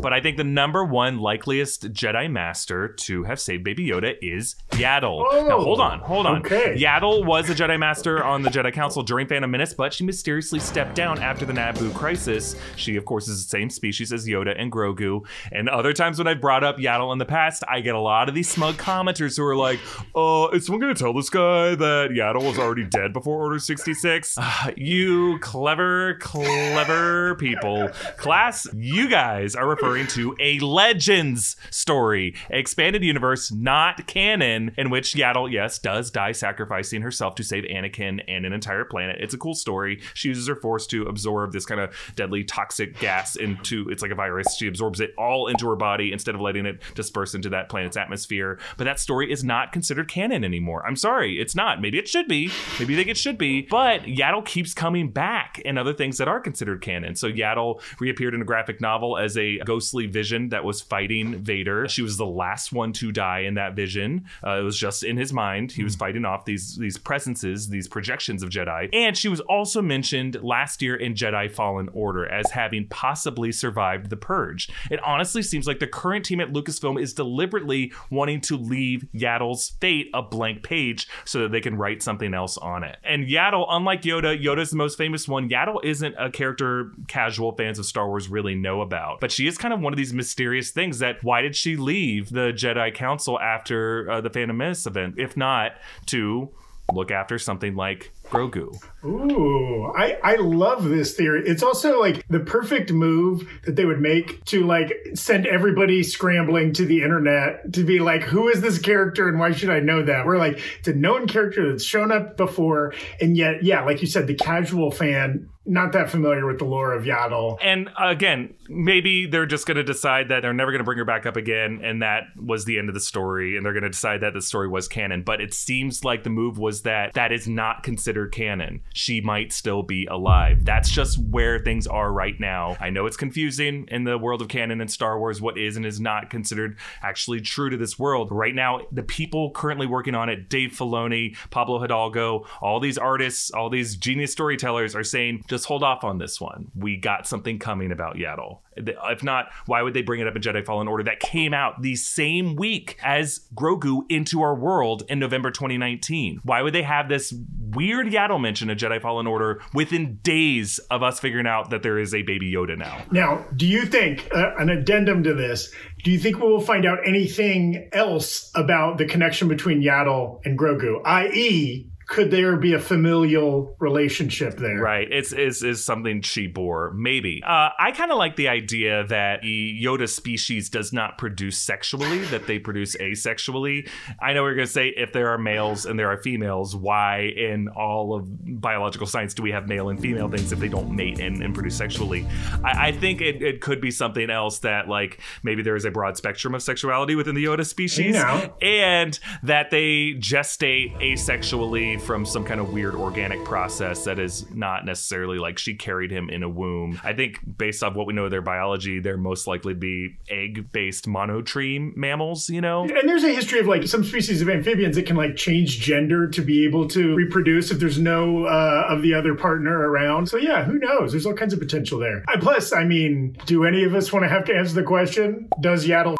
[0.00, 4.56] but I think the number one likeliest Jedi Master to have saved Baby Yoda is
[4.70, 5.22] Yaddle.
[5.48, 6.38] now, Oh, hold on, hold on.
[6.38, 6.76] okay.
[6.78, 10.58] Yaddle was a Jedi Master on the Jedi Council during Phantom Menace, but she mysteriously
[10.58, 12.56] stepped down after the Naboo crisis.
[12.76, 15.24] She, of course, is the same species as Yoda and Grogu.
[15.52, 18.28] And other times when I've brought up Yaddle in the past, I get a lot
[18.28, 19.78] of these smug commenters who are like,
[20.14, 23.58] uh, is someone going to tell this guy that Yaddle was already dead before Order
[23.58, 24.36] 66?
[24.38, 27.88] Ah, you clever, clever people.
[28.16, 35.14] Class, you guys are referring to a Legends story, expanded universe, not canon, in which
[35.14, 39.16] Yaddle, yes, does die sacrificing herself to save Anakin and an entire planet.
[39.20, 40.00] It's a cool story.
[40.14, 44.10] She uses her force to absorb this kind of deadly toxic gas into, it's like
[44.10, 44.56] a virus.
[44.56, 47.96] She absorbs it all into her body instead of letting it disperse into that planet's
[47.96, 48.58] atmosphere.
[48.76, 50.86] But that story is not considered canon anymore.
[50.86, 51.80] I'm sorry, it's not.
[51.80, 52.50] Maybe it should be.
[52.78, 53.62] Maybe you think it should be.
[53.62, 57.16] But Yaddle keeps coming back in other things that are considered canon.
[57.16, 61.88] So Yaddle reappeared in a graphic novel as a ghostly vision that was fighting Vader.
[61.88, 64.26] She was the last one to die in that vision.
[64.46, 65.72] Uh, it was just in his mind.
[65.72, 68.90] He was fighting off these these presences, these projections of Jedi.
[68.92, 74.10] And she was also mentioned last year in Jedi Fallen Order as having possibly survived
[74.10, 74.68] the purge.
[74.90, 79.70] It honestly seems like the current team at Lucasfilm is deliberately wanting to leave Yaddle's
[79.80, 82.96] fate a blank page so that they can write something else on it.
[83.04, 85.48] And Yaddle, unlike Yoda, Yoda's the most famous one.
[85.48, 89.58] Yaddle isn't a character casual fans of Star Wars really know about, but she is
[89.58, 93.38] kind of one of these mysterious things that why did she leave the Jedi Council
[93.40, 95.72] after uh, the Phantom Menace event, if not
[96.06, 96.50] to
[96.92, 98.76] look after something like Grogu?
[99.04, 101.42] Ooh, I, I love this theory.
[101.46, 106.72] It's also like the perfect move that they would make to like send everybody scrambling
[106.74, 110.02] to the internet to be like, who is this character and why should I know
[110.02, 110.26] that?
[110.26, 112.94] We're like, it's a known character that's shown up before.
[113.20, 116.92] And yet, yeah, like you said, the casual fan, not that familiar with the lore
[116.92, 117.58] of Yaddle.
[117.62, 121.04] And again, maybe they're just going to decide that they're never going to bring her
[121.04, 123.90] back up again, and that was the end of the story, and they're going to
[123.90, 125.22] decide that the story was canon.
[125.22, 128.80] But it seems like the move was that that is not considered canon.
[128.94, 130.64] She might still be alive.
[130.64, 132.78] That's just where things are right now.
[132.80, 135.84] I know it's confusing in the world of canon and Star Wars what is and
[135.84, 138.28] is not considered actually true to this world.
[138.30, 143.50] Right now, the people currently working on it, Dave Filoni, Pablo Hidalgo, all these artists,
[143.50, 146.70] all these genius storytellers are saying, just hold off on this one.
[146.74, 148.60] We got something coming about Yaddle.
[148.76, 151.80] If not, why would they bring it up in Jedi Fallen Order that came out
[151.80, 156.40] the same week as Grogu into our world in November 2019?
[156.44, 157.34] Why would they have this
[157.76, 161.98] weird Yaddle mention in Jedi Fallen Order within days of us figuring out that there
[161.98, 163.04] is a baby Yoda now?
[163.12, 166.86] Now, do you think, uh, an addendum to this, do you think we will find
[166.86, 171.00] out anything else about the connection between Yaddle and Grogu?
[171.04, 174.78] I.e., could there be a familial relationship there?
[174.78, 175.08] Right.
[175.10, 176.92] It's is is something she bore.
[176.92, 177.42] Maybe.
[177.44, 182.20] Uh, I kind of like the idea that the Yoda species does not produce sexually;
[182.26, 183.88] that they produce asexually.
[184.22, 187.22] I know we're going to say if there are males and there are females, why
[187.36, 190.94] in all of biological science do we have male and female things if they don't
[190.94, 192.24] mate and, and produce sexually?
[192.62, 195.90] I, I think it, it could be something else that like maybe there is a
[195.90, 198.54] broad spectrum of sexuality within the Yoda species, know.
[198.62, 204.84] and that they gestate asexually from some kind of weird organic process that is not
[204.84, 207.00] necessarily like she carried him in a womb.
[207.04, 210.16] I think based off what we know of their biology, they're most likely to be
[210.28, 212.82] egg-based monotreme mammals, you know?
[212.82, 216.28] And there's a history of like some species of amphibians that can like change gender
[216.28, 220.28] to be able to reproduce if there's no uh, of the other partner around.
[220.28, 221.12] So yeah, who knows?
[221.12, 222.24] There's all kinds of potential there.
[222.40, 225.48] Plus, I mean, do any of us want to have to answer the question?
[225.60, 226.16] Does Yaddle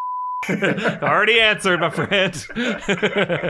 [1.02, 2.34] Already answered, my friend.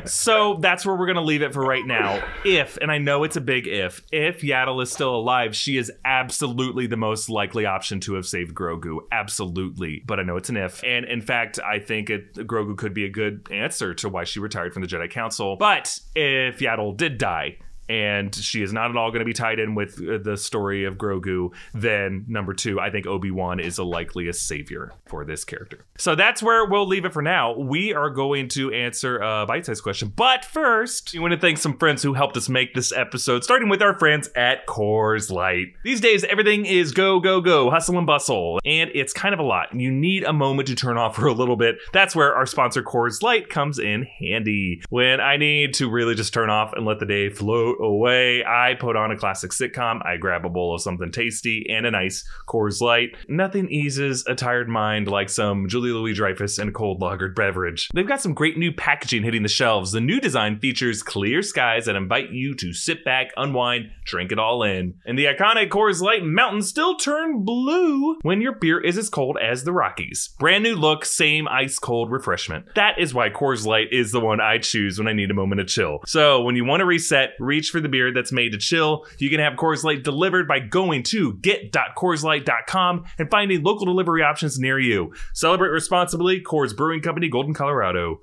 [0.09, 2.23] so that's where we're going to leave it for right now.
[2.45, 5.93] If, and I know it's a big if, if Yaddle is still alive, she is
[6.05, 8.99] absolutely the most likely option to have saved Grogu.
[9.13, 10.03] Absolutely.
[10.07, 10.83] But I know it's an if.
[10.85, 14.41] And in fact, I think it, Grogu could be a good answer to why she
[14.41, 15.57] retired from the Jedi Council.
[15.57, 19.59] But if Yaddle did die, and she is not at all going to be tied
[19.59, 23.77] in with uh, the story of Grogu, then number two, I think Obi Wan is
[23.77, 25.85] the likeliest savior for this character.
[25.99, 27.57] So that's where we'll leave it for now.
[27.57, 30.13] We are going to answer a bite sized question.
[30.15, 33.69] But first, we want to thank some friends who helped us make this episode, starting
[33.69, 35.75] with our friends at Coors Light.
[35.85, 39.45] These days, everything is go, go, go, hustle and bustle, and it's kind of a
[39.45, 39.75] lot.
[39.75, 41.77] You need a moment to turn off for a little bit.
[41.93, 44.83] That's where our sponsor, Coors Light, comes in handy.
[44.89, 47.31] When I need to really just turn off and let the day
[47.81, 51.87] away, I put on a classic sitcom, I grab a bowl of something tasty and
[51.87, 53.17] a nice Coors Light.
[53.29, 57.89] Nothing eases a tired mind like some Julia Louis-Dreyfus and a cold lagered beverage.
[57.95, 59.93] They've got some great new packaging hitting the shelves.
[59.93, 64.39] The new design features clear skies that invite you to sit back, unwind, drink it
[64.39, 64.95] all in.
[65.05, 69.39] And the iconic Coors Light mountains still turn blue when your beer is as cold
[69.43, 70.31] as the Rockies.
[70.39, 72.67] Brand new look, same ice cold refreshment.
[72.75, 75.61] That is why Coors Light is the one I choose when I need a moment
[75.61, 76.01] of chill.
[76.07, 79.07] So when you want to reset, reach for the beer that's made to chill.
[79.19, 84.59] You can have Coors Light delivered by going to get.coorslight.com and finding local delivery options
[84.59, 85.13] near you.
[85.35, 86.41] Celebrate responsibly.
[86.41, 88.21] Coors Brewing Company, Golden, Colorado.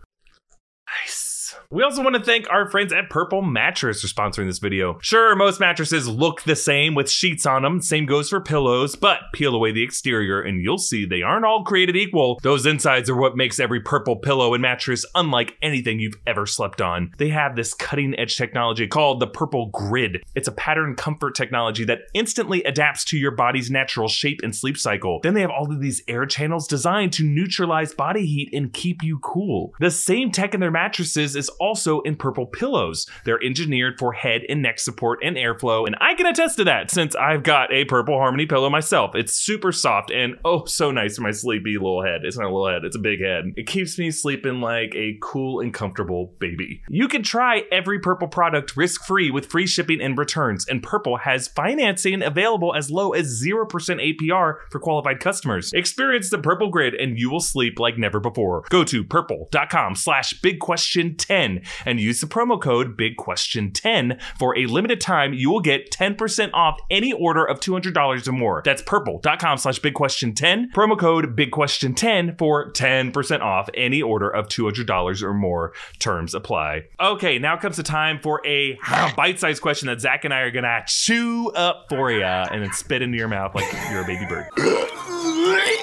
[1.70, 4.98] We also want to thank our friends at Purple Mattress for sponsoring this video.
[5.02, 9.22] Sure, most mattresses look the same with sheets on them, same goes for pillows, but
[9.34, 12.40] peel away the exterior and you'll see they aren't all created equal.
[12.44, 16.82] Those insides are what makes every purple pillow and mattress unlike anything you've ever slept
[16.82, 17.12] on.
[17.18, 20.24] They have this cutting edge technology called the Purple Grid.
[20.36, 24.78] It's a pattern comfort technology that instantly adapts to your body's natural shape and sleep
[24.78, 25.20] cycle.
[25.24, 29.04] Then they have all of these air channels designed to neutralize body heat and keep
[29.04, 29.74] you cool.
[29.80, 33.08] The same tech in their mattresses is also in purple pillows.
[33.24, 36.92] They're engineered for head and neck support and airflow, and I can attest to that
[36.92, 39.16] since I've got a purple harmony pillow myself.
[39.16, 42.22] It's super soft and oh so nice for my sleepy little head.
[42.24, 43.46] It's not a little head, it's a big head.
[43.56, 46.82] It keeps me sleeping like a cool and comfortable baby.
[46.90, 51.48] You can try every purple product risk-free with free shipping and returns, and Purple has
[51.48, 55.72] financing available as low as 0% APR for qualified customers.
[55.74, 58.64] Experience the Purple Grid and you will sleep like never before.
[58.70, 61.43] Go to purple.com slash big question 10
[61.86, 65.34] and use the promo code big question 10 for a limited time.
[65.34, 68.62] You will get 10% off any order of $200 or more.
[68.66, 70.72] That's purple.com slash big question 10.
[70.76, 75.74] Promo code big question 10 for 10% off any order of $200 or more.
[76.00, 76.84] Terms apply.
[77.00, 78.78] Okay, now comes the time for a
[79.16, 83.02] bite-sized question that Zach and I are gonna chew up for you and then spit
[83.02, 84.48] into your mouth like you're a baby bird.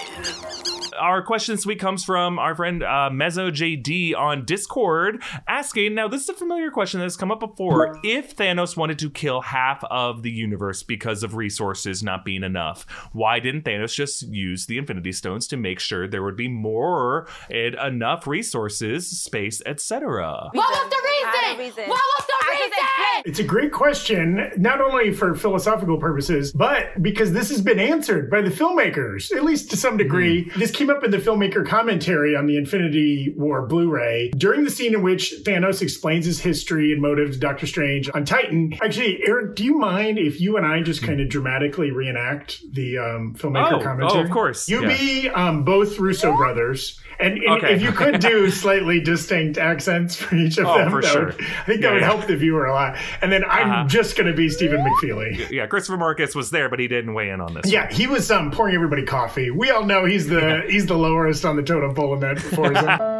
[1.00, 5.94] Our question this week comes from our friend uh, Mezzo JD on Discord asking.
[5.94, 7.98] Now, this is a familiar question that has come up before.
[8.04, 12.84] If Thanos wanted to kill half of the universe because of resources not being enough,
[13.12, 17.26] why didn't Thanos just use the Infinity Stones to make sure there would be more
[17.48, 20.50] and enough resources, space, etc.?
[20.52, 21.00] What was the
[21.56, 21.88] reason?
[21.88, 22.70] What was the reason?
[23.24, 28.30] It's a great question, not only for philosophical purposes, but because this has been answered
[28.30, 30.50] by the filmmakers, at least to some degree.
[30.56, 34.70] This came up in the filmmaker commentary on the Infinity War Blu ray during the
[34.70, 38.74] scene in which Thanos explains his history and motive to Doctor Strange on Titan.
[38.82, 42.98] Actually, Eric, do you mind if you and I just kind of dramatically reenact the
[42.98, 44.20] um, filmmaker Oh, commentary?
[44.20, 44.96] oh, of course, You yeah.
[44.98, 47.00] be um, both Russo brothers.
[47.20, 47.74] And, and Okay.
[47.74, 51.26] if you could do slightly distinct accents for each of Oh, them, for sure.
[51.26, 52.06] would- I think that would yeah.
[52.06, 52.96] help the viewer a lot.
[53.22, 53.84] And then I'm Uh-huh.
[53.88, 55.50] just going to be Stephen McFeely.
[55.50, 57.70] Yeah, Christopher Markus was there, but he didn't weigh in on this.
[57.70, 59.50] Yeah, he was um, pouring everybody coffee.
[59.50, 63.18] We all know he's the he's the lowest on the totem pole in that Forza.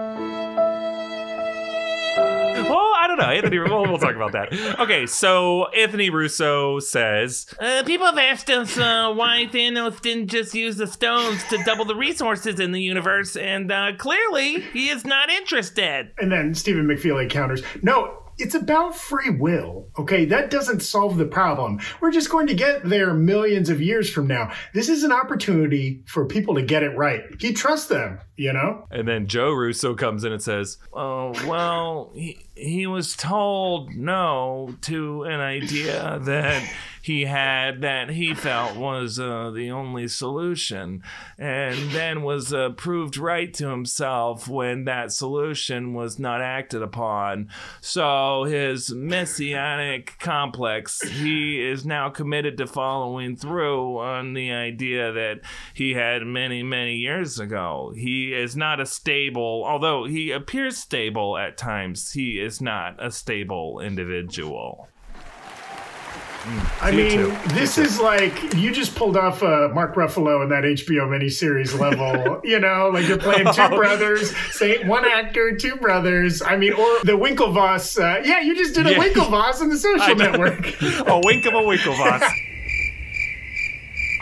[3.17, 3.33] Don't know.
[3.33, 4.53] Anthony, we'll, we'll talk about that.
[4.81, 10.55] Okay, so Anthony Russo says Uh, people have asked us uh, why Thanos didn't just
[10.55, 15.05] use the stones to double the resources in the universe, and uh, clearly he is
[15.05, 16.11] not interested.
[16.19, 19.89] and then Stephen McFeely counters, "No, it's about free will.
[19.99, 21.81] Okay, that doesn't solve the problem.
[22.01, 24.53] We're just going to get there millions of years from now.
[24.75, 27.23] This is an opportunity for people to get it right.
[27.39, 32.11] He trusts them, you know." And then Joe Russo comes in and says, Oh, well,
[32.15, 36.63] he, he was told no to an idea that
[37.03, 41.03] he had that he felt was uh, the only solution,
[41.39, 47.49] and then was uh, proved right to himself when that solution was not acted upon.
[47.81, 55.41] So his messianic complex, he is now committed to following through on the idea that
[55.75, 57.93] he had many, many years ago.
[57.95, 63.11] He is not a stable, although he appears stable at times, he is not a
[63.11, 64.89] stable individual.
[66.81, 67.37] I mean, too.
[67.49, 72.41] this is like you just pulled off uh, Mark Ruffalo in that HBO miniseries level.
[72.45, 76.41] you know, like you're playing two brothers, say one actor, two brothers.
[76.43, 78.01] I mean, or the Winklevoss.
[78.01, 78.99] Uh, yeah, you just did a Yeah.
[78.99, 80.81] Winklevoss on the Social Network.
[80.83, 82.23] a wink of a Winklevoss.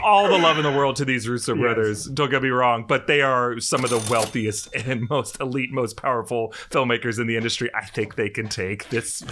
[0.03, 2.07] All the love in the world to these Russo brothers.
[2.07, 5.97] Don't get me wrong, but they are some of the wealthiest and most elite, most
[5.97, 7.71] powerful filmmakers in the industry.
[7.75, 9.23] I think they can take this.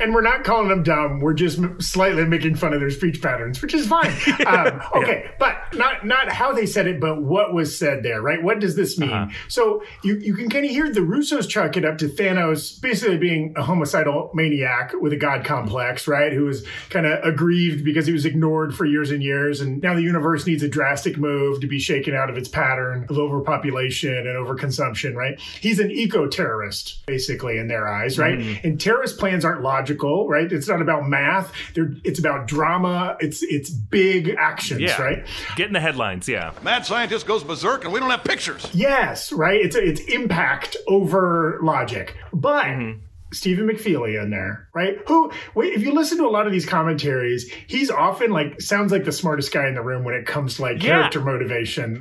[0.00, 1.20] And we're not calling them dumb.
[1.20, 4.10] We're just m- slightly making fun of their speech patterns, which is fine.
[4.50, 8.42] Um, okay, but not not how they said it, but what was said there, right?
[8.42, 9.10] What does this mean?
[9.10, 9.32] Uh-huh.
[9.48, 13.18] So you you can kind of hear the Russos chalk it up to Thanos basically
[13.18, 16.32] being a homicidal maniac with a god complex, right?
[16.32, 19.94] Who was kind of aggrieved because he was ignored for years and years, and now
[19.94, 24.14] the universe needs a drastic move to be shaken out of its pattern of overpopulation
[24.14, 25.38] and overconsumption, right?
[25.60, 28.38] He's an eco-terrorist, basically, in their eyes, right?
[28.38, 28.66] Mm-hmm.
[28.66, 29.89] And terrorist plans aren't logical,
[30.28, 30.50] right?
[30.50, 31.52] It's not about math.
[31.74, 33.16] They're, it's about drama.
[33.20, 35.00] It's it's big actions, Yeah.
[35.00, 35.26] right?
[35.56, 36.52] Get in the headlines, yeah.
[36.62, 38.68] Mad scientist goes berserk and we don't have pictures.
[38.72, 39.60] Yes, right.
[39.60, 42.64] It's it's impact over logic, but.
[42.64, 43.00] Mm-hmm.
[43.32, 44.98] Stephen McFeely in there, right?
[45.06, 48.90] Who, wait, if you listen to a lot of these commentaries, he's often like sounds
[48.90, 50.94] like the smartest guy in the room when it comes to like Yeah.
[50.98, 52.00] character motivation.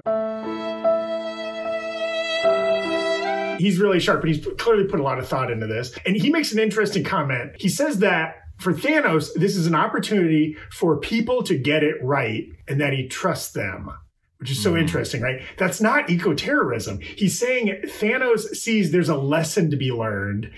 [3.60, 5.94] He's really sharp, but he's clearly put a lot of thought into this.
[6.06, 7.52] And he makes an interesting comment.
[7.60, 12.48] He says that for Thanos, this is an opportunity for people to get it right,
[12.68, 13.92] and that he trusts them
[14.40, 14.80] which is so mm.
[14.80, 15.42] interesting, right?
[15.58, 17.00] That's not eco terrorism.
[17.00, 20.50] He's saying Thanos sees there's a lesson to be learned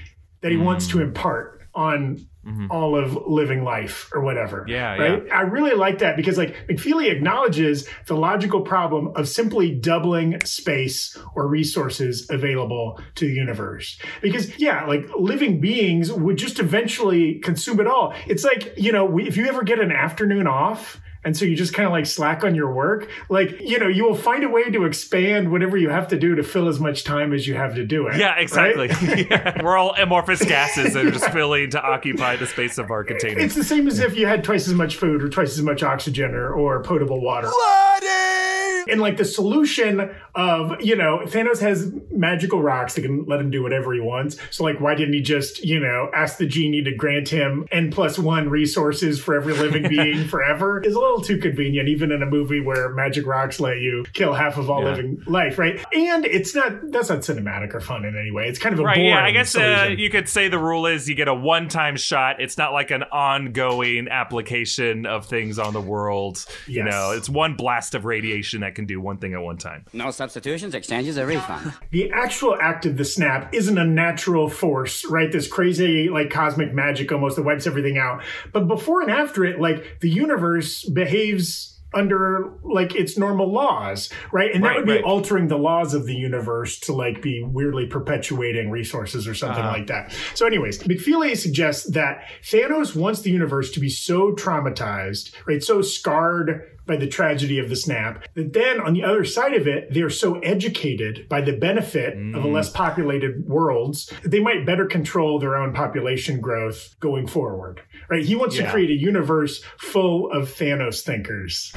[0.42, 1.02] that he wants to mm.
[1.02, 2.28] impart on
[2.72, 4.62] all of living life or whatever.
[4.62, 4.70] Mm-hmm.
[4.70, 5.32] Yeah, right.
[5.32, 11.18] I really like that because like McFeely acknowledges the logical problem of simply doubling space
[11.36, 14.00] or resources available to the universe.
[14.22, 18.14] Because yeah, like living beings would just eventually consume it all.
[18.28, 21.01] It's like you know, we, if you ever get an afternoon off.
[21.24, 23.10] And so you just kind of like slack on your work.
[23.30, 26.36] Like, you know, you will find a way to expand whatever you have to do
[26.36, 28.18] to fill as much time as you have to do it.
[28.18, 28.42] Yeah, right?
[28.42, 28.90] exactly.
[29.32, 29.62] Yeah.
[29.62, 33.40] We're all amorphous gases that are just filling to occupy the space of our container.
[33.40, 35.84] It's the same as if you had twice as much food or twice as much
[35.84, 37.50] oxygen or, or potable water.
[37.50, 38.92] Bloody!
[38.92, 43.52] And like the solution of, you know, Thanos has magical rocks that can let him
[43.52, 44.38] do whatever he wants.
[44.50, 47.92] So like, why didn't he just, you know, ask the genie to grant him N
[47.92, 50.82] plus one resources for every living being forever?
[50.82, 54.34] Is a little too convenient, even in a movie where magic rocks let you kill
[54.34, 54.92] half of all Yeah.
[54.92, 55.84] living life, right?
[55.94, 58.48] And it's not, that's not cinematic or fun in any way.
[58.48, 60.86] It's kind of a Right, boring yeah, I guess uh, you could say the rule
[60.86, 62.42] is you get a one time shot.
[62.42, 66.46] It's not like an ongoing application of things on the world.
[66.68, 69.86] You know, it's one blast of radiation that can do one thing at one time.
[69.94, 71.74] No substitutions, exchanges, or refund.
[71.92, 75.32] the actual act of the snap isn't a natural force, right?
[75.32, 78.24] This crazy, like cosmic magic almost that wipes everything out.
[78.52, 84.54] But before and after it, like the universe behaves under like its normal laws, right?
[84.56, 85.04] And that Right, would be right.
[85.04, 89.74] altering the laws of the universe to like be weirdly perpetuating resources or something Uh-huh.
[89.78, 90.14] like that.
[90.34, 95.62] So, anyways, McFeely suggests that Thanos wants the universe to be so traumatized, right?
[95.62, 99.68] So scarred by the tragedy of the snap that then on the other side of
[99.68, 102.54] it, they're so educated by the benefit of a mm.
[102.54, 108.26] less populated worlds that they might better control their own population growth going forward, right?
[108.26, 111.74] He wants to create a universe full of Thanos thinkers.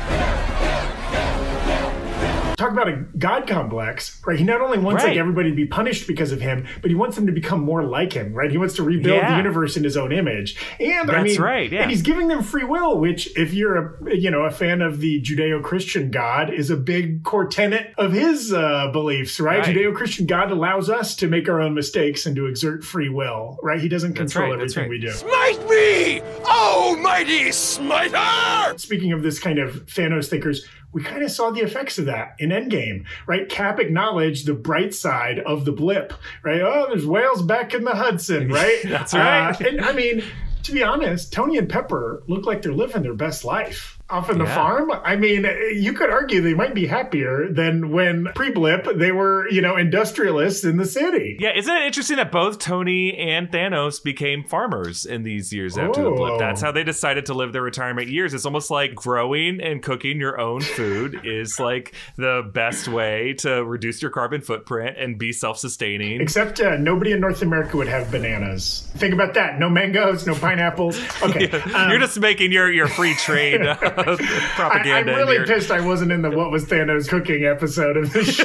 [2.64, 4.38] Talk about a god complex, right?
[4.38, 5.10] He not only wants Right.
[5.10, 7.84] like everybody to be punished because of him, but he wants them to become more
[7.84, 8.50] like him, right?
[8.50, 11.82] He wants to rebuild the universe in his own image, and I mean, right, yeah.
[11.82, 15.00] and he's giving them free will, which, if you're a you know a fan of
[15.00, 19.58] the Judeo-Christian God, is a big core tenet of his uh, beliefs, right?
[19.58, 19.76] Right.
[19.76, 23.78] Judeo-Christian God allows us to make our own mistakes and to exert free will, right?
[23.78, 24.90] He doesn't control right, everything right.
[24.90, 25.10] we do.
[25.10, 26.22] Smite me!
[26.46, 28.78] Almighty smiter!
[28.78, 32.36] Speaking of this kind of Thanos thinkers, we kind of saw the effects of that
[32.38, 33.48] in Endgame, right?
[33.48, 36.62] Cap acknowledged the bright side of the blip, right?
[36.62, 38.80] Oh, there's whales back in the Hudson, right?
[38.84, 39.60] That's right.
[39.60, 40.22] Uh, and I mean,
[40.62, 43.98] to be honest, Tony and Pepper look like they're living their best life.
[44.10, 44.54] Off the Yeah.
[44.54, 49.48] farm, I mean, you could argue they might be happier than when pre-blip they were,
[49.50, 51.38] you know, industrialists in the city.
[51.40, 56.02] Yeah, isn't it interesting that both Tony and Thanos became farmers in these years after
[56.02, 56.32] the blip?
[56.34, 56.38] Oh.
[56.38, 58.34] That's how they decided to live their retirement years.
[58.34, 63.64] It's almost like growing and cooking your own food is like the best way to
[63.64, 66.20] reduce your carbon footprint and be self-sustaining.
[66.20, 68.86] Except uh, nobody in North America would have bananas.
[68.96, 69.58] Think about that.
[69.58, 71.00] No mangoes, no pineapples.
[71.24, 71.48] Okay.
[71.72, 73.62] um, You're just making your your free trade
[73.96, 74.16] uh,
[74.58, 78.24] I, I'm really pissed I wasn't in the What Was Thanos Cooking episode of the
[78.24, 78.44] show.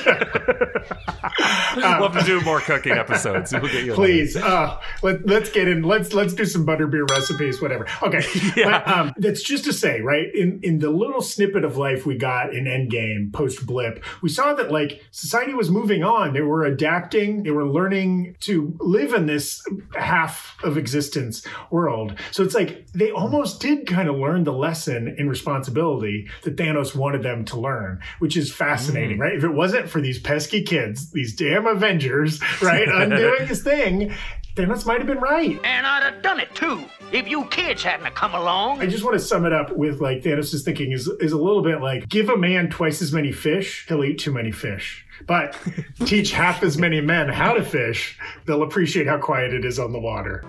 [1.76, 3.52] We'll have to do more cooking episodes.
[3.52, 5.84] We'll get you Please, uh, let, let's get in.
[5.84, 7.88] Let's let's do some butterbeer recipes, whatever.
[8.04, 8.22] Okay,
[8.56, 8.84] Yeah.
[8.84, 10.34] but um, that's just to say, right?
[10.34, 14.54] In in the little snippet of life we got in Endgame post blip, we saw
[14.54, 16.34] that like society was moving on.
[16.34, 17.44] They were adapting.
[17.44, 19.64] They were learning to live in this
[19.98, 22.16] half of existence world.
[22.32, 26.94] So it's like they almost did kind of learn the lesson in responsibility that Thanos
[26.94, 29.22] wanted them to learn, which is fascinating, mm.
[29.22, 29.34] right?
[29.34, 34.14] If it wasn't for these pesky kids, these damn Avengers, right, undoing this thing,
[34.56, 35.60] Thanos might have been right.
[35.64, 38.82] And I'd have done it too if you kids hadn't have come along.
[38.82, 41.64] I just want to sum it up with like Thanos' thinking is is a little
[41.64, 45.06] bit like give a man twice as many fish, he'll eat too many fish.
[45.26, 45.58] But
[46.06, 49.94] teach half as many men how to fish, they'll appreciate how quiet it is on
[49.94, 50.44] the water.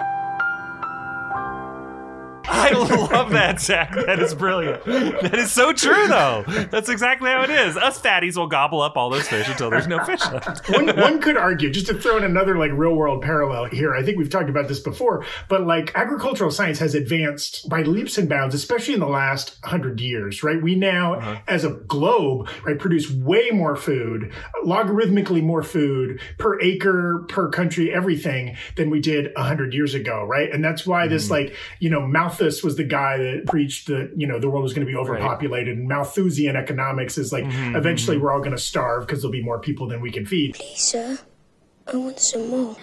[2.61, 2.73] I
[3.12, 3.94] love that, Zach.
[3.94, 4.85] That is brilliant.
[4.85, 6.44] That is so true, though.
[6.70, 7.77] That's exactly how it is.
[7.77, 10.68] Us fatties will gobble up all those fish until there's no fish left.
[10.70, 14.03] one, one could argue, just to throw in another like real world parallel here, I
[14.03, 18.29] think we've talked about this before, but like agricultural science has advanced by leaps and
[18.29, 20.61] bounds, especially in the last hundred years, right?
[20.62, 21.40] We now, uh-huh.
[21.49, 24.33] as a globe, right, produce way more food,
[24.64, 30.25] logarithmically more food per acre, per country, everything than we did a hundred years ago,
[30.25, 30.51] right?
[30.53, 31.33] And that's why this mm-hmm.
[31.33, 32.07] like, you know,
[32.50, 34.96] Malthus was the guy that preached that, you know, the world was going to be
[34.96, 38.24] overpopulated and Malthusian economics is like, mm-hmm, eventually mm-hmm.
[38.24, 40.54] we're all going to starve because there'll be more people than we can feed.
[40.54, 41.18] Please, sir.
[41.86, 42.76] I want some more.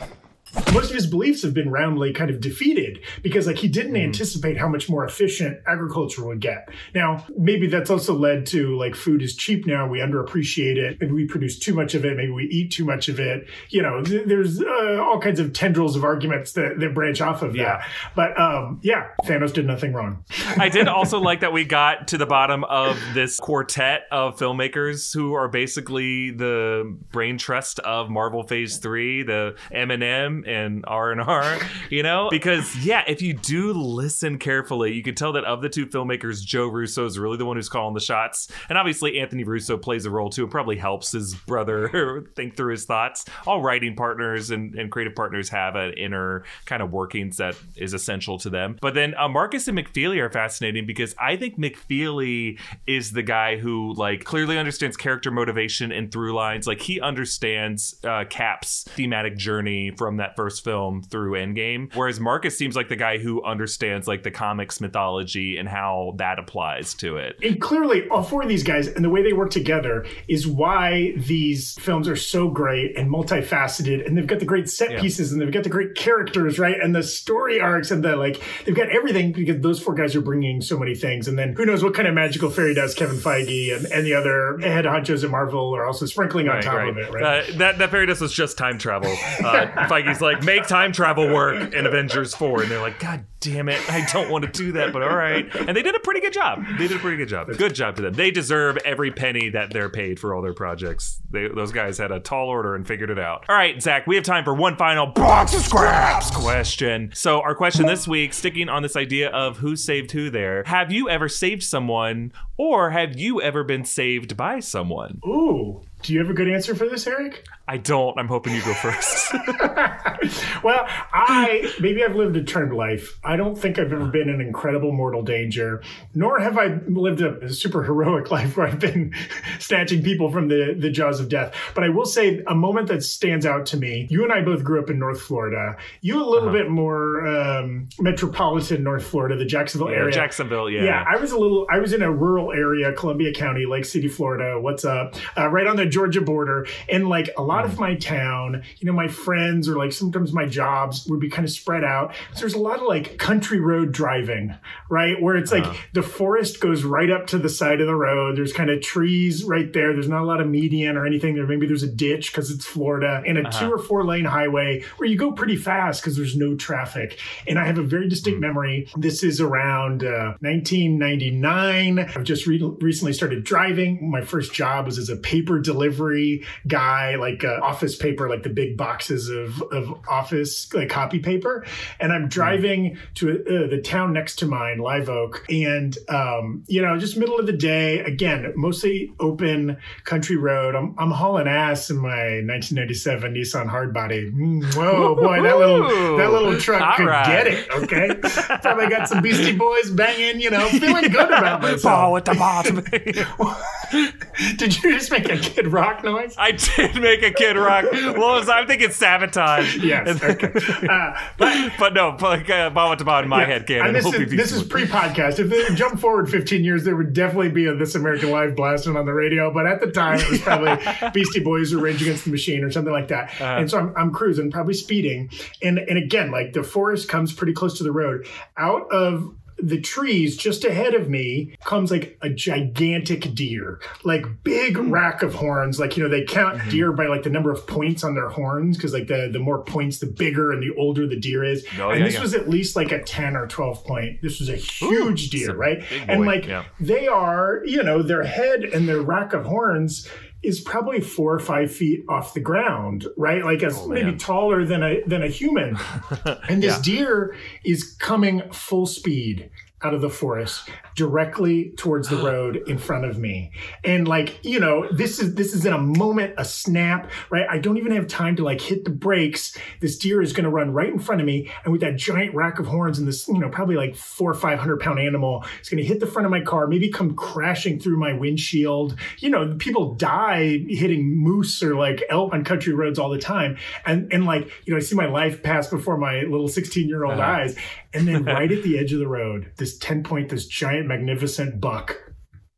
[0.74, 4.58] Most of his beliefs have been roundly kind of defeated because like he didn't anticipate
[4.58, 6.70] how much more efficient agriculture would get.
[6.93, 11.13] Now, maybe that's also led to like food is cheap now, we underappreciate it, maybe
[11.13, 13.48] we produce too much of it, maybe we eat too much of it.
[13.70, 17.41] You know, th- there's uh, all kinds of tendrils of arguments that, that branch off
[17.41, 17.78] of Yeah.
[17.78, 17.88] that.
[18.15, 20.24] But um, yeah, Thanos did nothing wrong.
[20.58, 25.13] I did also like that we got to the bottom of this quartet of filmmakers
[25.13, 31.22] who are basically the brain trust of Marvel Phase Three, the Eminem and R and
[31.22, 31.60] R.
[31.90, 35.70] You know, because yeah, if you do listen carefully, you can tell that of the
[35.70, 39.44] two filmmakers, Joe Russo is really the one who's calling the shots, and obviously Anthony
[39.44, 43.26] Russo plays a role too, and probably helps his brother think through his thoughts.
[43.46, 47.94] All writing partners and, and creative partners have an inner kind of workings that is
[47.94, 48.78] essential to them.
[48.82, 53.58] But then uh, Markus and McFeely are fascinating because I think McFeely is the guy
[53.58, 56.68] who like clearly understands character motivation and through lines.
[56.68, 62.58] Like he understands uh, Cap's thematic journey from that first film through Endgame, whereas Markus
[62.58, 67.18] seems like the guy who understands like the comics mythology and how that applies to
[67.18, 67.38] it.
[67.44, 71.13] And clearly, all four of these guys and the way they work together is why
[71.18, 74.06] these films are so great and multifaceted.
[74.06, 75.02] And they've got the great set Yeah.
[75.02, 76.76] pieces and they've got the great characters, right?
[76.82, 80.22] And the story arcs and the like, they've got everything because those four guys are
[80.22, 81.28] bringing so many things.
[81.28, 84.14] And then who knows what kind of magical fairy dust Kevin Feige and, and the
[84.14, 86.89] other head honchos at Marvel are also sprinkling on Right, top right.
[86.89, 87.24] of it, right?
[87.49, 89.12] Uh, that that fairy dust was just time travel.
[89.12, 93.70] Uh, Feige's like, make time travel work in Avengers Four, and they're like, God damn
[93.70, 95.54] it, I don't want to do that, but all right.
[95.56, 96.64] And they did a pretty good job.
[96.78, 97.48] They did a pretty good job.
[97.58, 98.14] Good job to them.
[98.14, 101.20] They deserve every penny that they're paid for all their projects.
[101.30, 103.46] They, those guys had a tall order and figured it out.
[103.50, 107.12] All right, Zach, we have time for one final box of scraps question.
[107.14, 110.64] So our question this week, sticking on this idea of who saved who, there.
[110.66, 115.22] Have you ever saved someone, or have you ever been saved by someone?
[115.26, 115.82] Ooh.
[116.04, 117.44] Do you have a good answer for this, Erik?
[117.68, 118.18] I don't.
[118.20, 119.34] I'm hoping you go first.
[120.64, 123.20] well, I maybe I've lived a turned life.
[123.28, 125.82] I don't think I've ever been in incredible mortal danger,
[126.15, 129.13] nor have I lived a super heroic life where I've been
[129.59, 131.53] snatching people from the, the jaws of death.
[131.75, 134.07] But I will say a moment that stands out to me.
[134.09, 135.75] You and I both grew up in North Florida.
[136.01, 136.57] You a little Uh-huh.
[136.57, 140.13] bit more um, metropolitan North Florida, the Jacksonville Yeah, area.
[140.13, 140.84] Jacksonville, yeah.
[140.86, 141.67] Yeah, I was a little.
[141.69, 144.59] I was in a rural area, Columbia County, Lake City, Florida.
[144.59, 145.15] What's up?
[145.38, 147.69] Uh, right on the Georgia border, and like a lot Mm.
[147.73, 151.43] of my town, you know, my friends or like sometimes my jobs would be kind
[151.45, 152.13] of spread out.
[152.34, 154.55] So there's a lot of like country road driving,
[154.89, 155.78] right, where it's like Uh-huh.
[155.93, 158.38] the forest goes right up to the side of the road.
[158.38, 159.93] There's kind of trees right there.
[159.93, 161.47] There's not a lot of median or anything there.
[161.47, 163.59] Maybe there's a ditch because it's Florida, and a Uh-huh.
[163.68, 167.20] two or four lane highway where you go pretty fast because there's no traffic.
[167.47, 168.88] And I have a very distinct memory.
[168.97, 171.99] This is around uh, 1999.
[171.99, 174.09] I've just re- recently started driving.
[174.09, 178.49] My first job was as a paper delivery guy, like uh, office paper, like the
[178.49, 181.65] big boxes of, of office like copy paper.
[181.99, 186.82] And I'm driving to uh, the town next to mine, Live Oak, and um, you
[186.82, 187.99] know, just middle of the day.
[187.99, 190.76] Again, mostly open country road.
[190.76, 194.32] I'm, I'm hauling ass in my 1997 Nissan Hardbody.
[194.32, 197.26] Mm, whoa, boy, that little that little truck All could right.
[197.26, 197.70] get it.
[197.72, 198.16] Okay,
[198.62, 200.41] probably got some Beastie Boys banging.
[200.41, 201.84] You know, feeling good about myself.
[201.84, 202.78] Bawitdaba.
[204.58, 206.36] Did you just make a Kid Rock noise?
[206.38, 207.86] I did make a Kid Rock.
[207.92, 209.78] Well, was, I'm thinking sabotage.
[209.78, 210.22] Yes.
[210.24, 210.52] Okay.
[210.88, 213.46] Uh, but But no, but like uh, the in my Yeah.
[213.48, 213.94] head And canon.
[213.94, 215.40] this, is, this is pre-podcast.
[215.40, 218.96] If they jump forward 15 years, there would definitely be a This American Life blasting
[218.96, 219.52] on the radio.
[219.54, 220.78] But at the time, it was probably
[221.14, 223.30] Beastie Boys or Rage Against the Machine or something like that.
[223.42, 223.44] Uh-huh.
[223.60, 225.30] And so I'm, I'm cruising, probably speeding,
[225.62, 228.28] and and again, like the forest comes pretty close to the road.
[228.58, 234.78] Out of the trees just ahead of me comes like a gigantic deer, like big
[234.78, 234.91] Hmm.
[234.91, 235.80] rack of horns.
[235.80, 236.70] Like, you know, they count Mm-hmm.
[236.70, 239.64] deer by like the number of points on their horns because like the, the more
[239.64, 241.66] points, the bigger and the older the deer is.
[241.80, 242.22] Oh, and yeah, this yeah.
[242.22, 244.22] was at least like a 10 or 12 point.
[244.22, 245.84] This was a huge it's deer, a right?
[246.08, 246.66] And like yeah.
[246.80, 250.08] they are, you know, their head and their rack of horns
[250.44, 253.44] is probably four or five feet off the ground, right?
[253.44, 254.18] Like as oh, maybe Oh, man.
[254.18, 255.78] taller than a than a human.
[256.50, 256.82] and this Yeah.
[256.84, 257.36] deer
[257.66, 259.50] is coming full speed
[259.84, 263.51] out of the forest directly towards the road in front of me.
[263.84, 267.45] And like you know this is this is in a moment a snap right?
[267.49, 269.55] I don't even have time to like hit the brakes.
[269.80, 272.34] This deer is going to run right in front of me and with that giant
[272.34, 275.45] rack of horns and this you know probably like four or five hundred pound animal
[275.59, 278.97] it's going to hit the front of my car maybe come crashing through my windshield.
[279.19, 283.57] You know people die hitting moose or like elk on country roads all the time.
[283.86, 287.05] And and like you know i see my life pass before my little 16 year
[287.05, 287.32] old uh-huh.
[287.32, 287.55] eyes.
[287.93, 291.59] And then right at the edge of the road this 10 point this giant magnificent
[291.59, 291.97] buck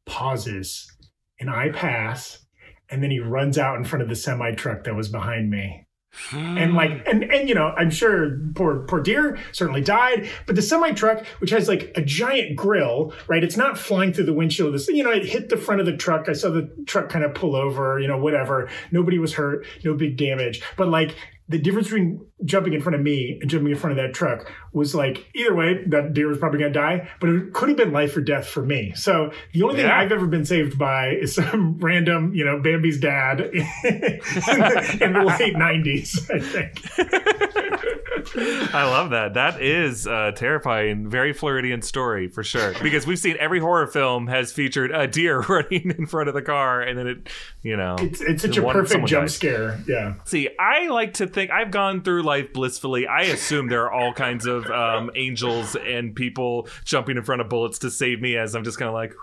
[0.06, 0.92] pauses
[1.40, 2.46] and i pass
[2.90, 5.86] and then he runs out in front of the semi truck that was behind me
[6.32, 7.10] And like, hmm.
[7.10, 10.28] and and you know, I'm sure poor poor deer certainly died.
[10.48, 13.44] But the semi truck, which has like a giant grill, right?
[13.44, 14.74] It's not flying through the windshield.
[14.74, 16.28] This, you know, it hit the front of the truck.
[16.28, 18.00] I saw the truck kind of pull over.
[18.00, 18.70] You know, whatever.
[18.92, 19.66] Nobody was hurt.
[19.86, 20.62] No big damage.
[20.78, 21.16] But like,
[21.50, 24.50] the difference between jumping in front of me and jumping in front of that truck
[24.72, 27.78] was like either way that deer was probably going to die but it could have
[27.78, 28.94] been life or death for me.
[28.96, 33.00] So the only thing i've ever been saved by is some random you know bambi's
[33.00, 38.06] dad in the, in the late 90s i think
[38.36, 39.34] I love that.
[39.34, 42.74] That is a terrifying, very Floridian story for sure.
[42.82, 46.42] Because we've seen every horror film has featured a deer running in front of the
[46.42, 47.30] car, and then it,
[47.64, 49.36] you know, it's, it's such a perfect jump dies.
[49.36, 53.08] scare yeah See, I like to think I've gone through life blissfully.
[53.08, 57.50] I assume there are all kinds of um, angels and people jumping in front of
[57.50, 59.14] bullets to save me as I'm just kind of like.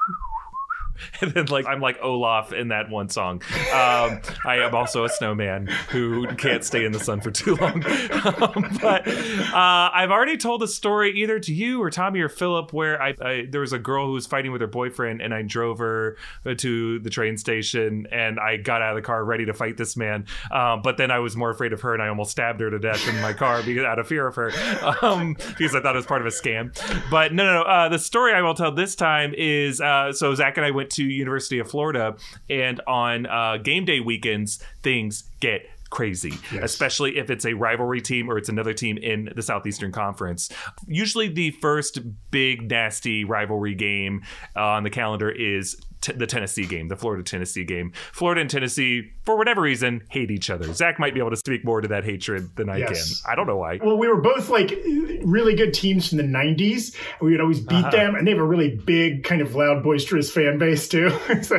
[1.21, 3.43] And then, like, I'm like Olaf in that one song.
[3.73, 7.85] Um, I am also a snowman who can't stay in the sun for too long.
[8.27, 12.73] Um, but uh, I've already told a story either to you or Tommy or Philip
[12.73, 15.43] where I, I there was a girl who was fighting with her boyfriend, and I
[15.43, 19.55] drove her to the train station, and I got out of the car ready to
[19.55, 20.27] fight this man.
[20.51, 22.79] Um, but then I was more afraid of her, and I almost stabbed her to
[22.79, 24.51] death in my car because, out of fear of her,
[25.03, 26.77] um, because I thought it was part of a scam.
[27.11, 27.63] But no, no, no.
[27.63, 30.86] Uh, the story I will tell this time is uh, so Zach and I went
[30.91, 32.17] to University of Florida,
[32.49, 38.29] and on uh, game day weekends, things get crazy, especially if it's a rivalry team
[38.31, 40.51] or it's another team in the Southeastern Conference.
[40.87, 44.23] Usually, the first big, nasty rivalry game
[44.55, 45.77] on the calendar is
[46.07, 47.93] t- the Tennessee game, the Florida Tennessee game.
[48.13, 50.73] Florida and Tennessee, for whatever reason, hate each other.
[50.73, 53.21] Zach might be able to speak more to that hatred than I Yes.
[53.23, 53.33] can.
[53.33, 53.79] I don't know why.
[53.83, 54.71] well we were both like
[55.25, 57.91] really good teams from the 90s we would always beat Uh-huh.
[57.91, 61.11] them and they have a really big kind of loud boisterous fan base too
[61.43, 61.59] so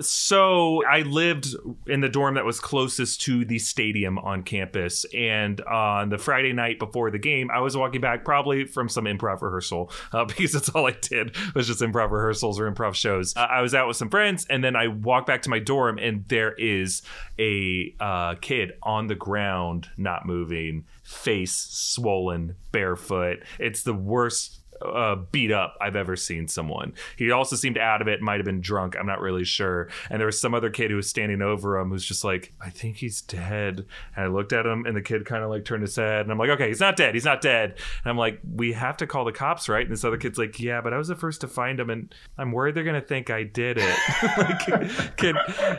[0.00, 1.54] So I lived
[1.86, 6.52] in the dorm that was closest to the stadium on campus, and on the Friday
[6.52, 10.52] night before the game, I was walking back probably from some improv rehearsal uh, because
[10.52, 13.36] that's all I did was just improv rehearsals or improv shows.
[13.36, 15.98] Uh, I was out with some friends, and then I walk back to my dorm,
[15.98, 17.02] and there is
[17.38, 23.42] a uh, kid on the ground, not moving, face swollen, barefoot.
[23.58, 26.94] It's the worst uh, beat up I've ever seen someone.
[27.16, 28.96] He also seemed out of it, might have been drunk.
[28.98, 29.88] I'm not really sure.
[30.10, 32.70] And there was some other kid who was standing over him who's just like, I
[32.70, 33.86] think he's dead.
[34.16, 36.32] And I looked at him, and the kid kind of like turned his head, and
[36.32, 37.14] I'm like, okay, he's not dead.
[37.14, 37.76] He's not dead.
[38.04, 39.84] And I'm like, we have to call the cops, right?
[39.84, 42.14] And this other kid's like, yeah, but I was the first to find him, and
[42.36, 43.98] I'm worried they're gonna think I did it.
[44.38, 45.36] like, kid,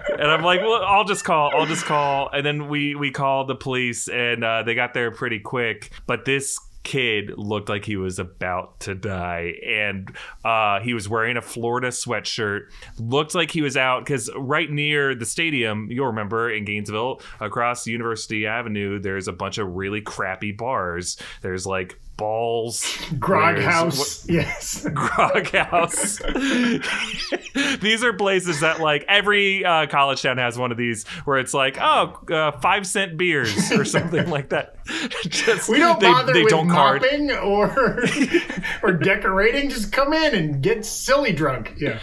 [0.10, 1.52] and I'm like, well, I'll just call.
[1.54, 2.30] I'll just call.
[2.32, 5.91] And then we we called the police, and uh, they got there pretty quick.
[6.06, 9.56] But this kid looked like he was about to die.
[9.66, 14.70] And uh, he was wearing a florida sweatshirt looked like he was out because right
[14.70, 20.02] near the stadium you'll remember in gainesville across university avenue there's a bunch of really
[20.02, 21.18] crappy bars.
[21.42, 22.86] There's like balls
[23.18, 26.18] grog house yes Grog House.
[27.82, 31.54] these are places that like every uh, college town has one of these where it's
[31.54, 34.76] like oh uh, five cent beers or something like that.
[35.24, 37.04] Just We don't they, bother they with don't card.
[37.44, 38.04] or
[38.84, 39.70] or decorating.
[39.70, 41.76] Just come in and get silly drunk.
[41.78, 42.00] Yeah.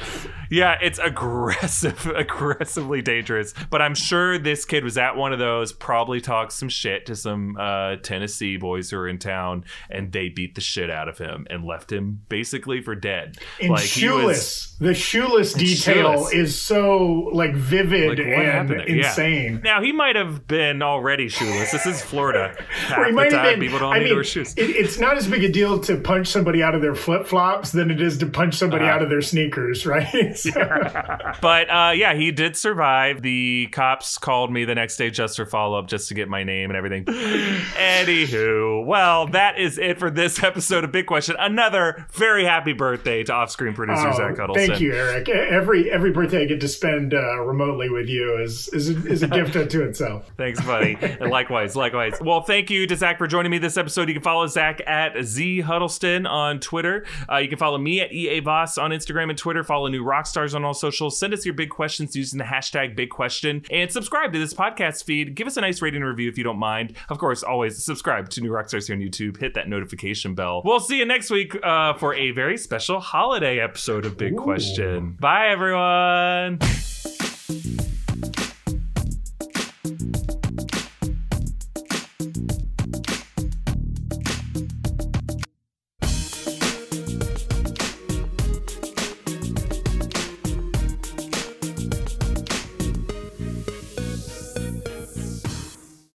[0.51, 3.55] Yeah, it's aggressive, aggressively dangerous.
[3.71, 7.17] But I'm sure this kid was at one of those, probably talked some shit to
[7.17, 11.19] some uh, Tennessee boys who are in town, and they beat the shit out of
[11.19, 13.39] him and left him basically for dead.
[13.61, 14.77] And was- shoeless.
[14.81, 16.33] the shoeless detail shoeless.
[16.33, 18.89] is so like vivid Like, and there?
[18.91, 19.09] Yeah.
[19.09, 19.61] insane.
[19.65, 21.73] Now he might have been already shoeless.
[21.73, 22.55] This is Florida.
[22.87, 23.61] Half the time, have been.
[23.61, 24.55] people don't I need mean, to wear shoes.
[24.57, 27.73] it, it's not as big a deal to punch somebody out of their flip flops
[27.73, 28.95] than it is to punch somebody Uh-huh.
[28.95, 30.36] out of their sneakers, right?
[31.41, 33.23] But uh, yeah, he did survive.
[33.23, 36.45] The cops called me the next day just for follow up, just to get my
[36.45, 37.05] name and everything.
[37.05, 41.37] Anywho, well, that is it for this episode of Big Question.
[41.39, 44.69] Another very happy birthday to off screen producer Oh, Zach Huddleston.
[44.69, 45.29] thank you, Erik.
[45.29, 49.23] Every every birthday I get to spend uh, remotely with you is is a, is
[49.23, 50.31] a gift unto itself.
[50.37, 50.97] Thanks, buddy.
[51.01, 52.15] and likewise, likewise.
[52.21, 54.09] Well, thank you to Zach for joining me this episode.
[54.09, 57.05] You can follow Zach at Z Huddleston on Twitter.
[57.31, 59.63] Uh, you can follow me at EA Voss on Instagram and Twitter.
[59.65, 61.19] Follow New Rockstars on all socials.
[61.19, 65.05] Send us your big questions using the hashtag Big Question and subscribe to this podcast
[65.05, 65.35] feed.
[65.35, 66.97] Give us a nice rating and review if you don't mind.
[67.09, 69.39] Of course, always subscribe to New Rockstars here on YouTube.
[69.39, 70.63] Hit that notification bell.
[70.65, 75.17] We'll see you next week uh, for a very special holiday episode of Big Question.
[75.21, 77.16] Bye, everyone.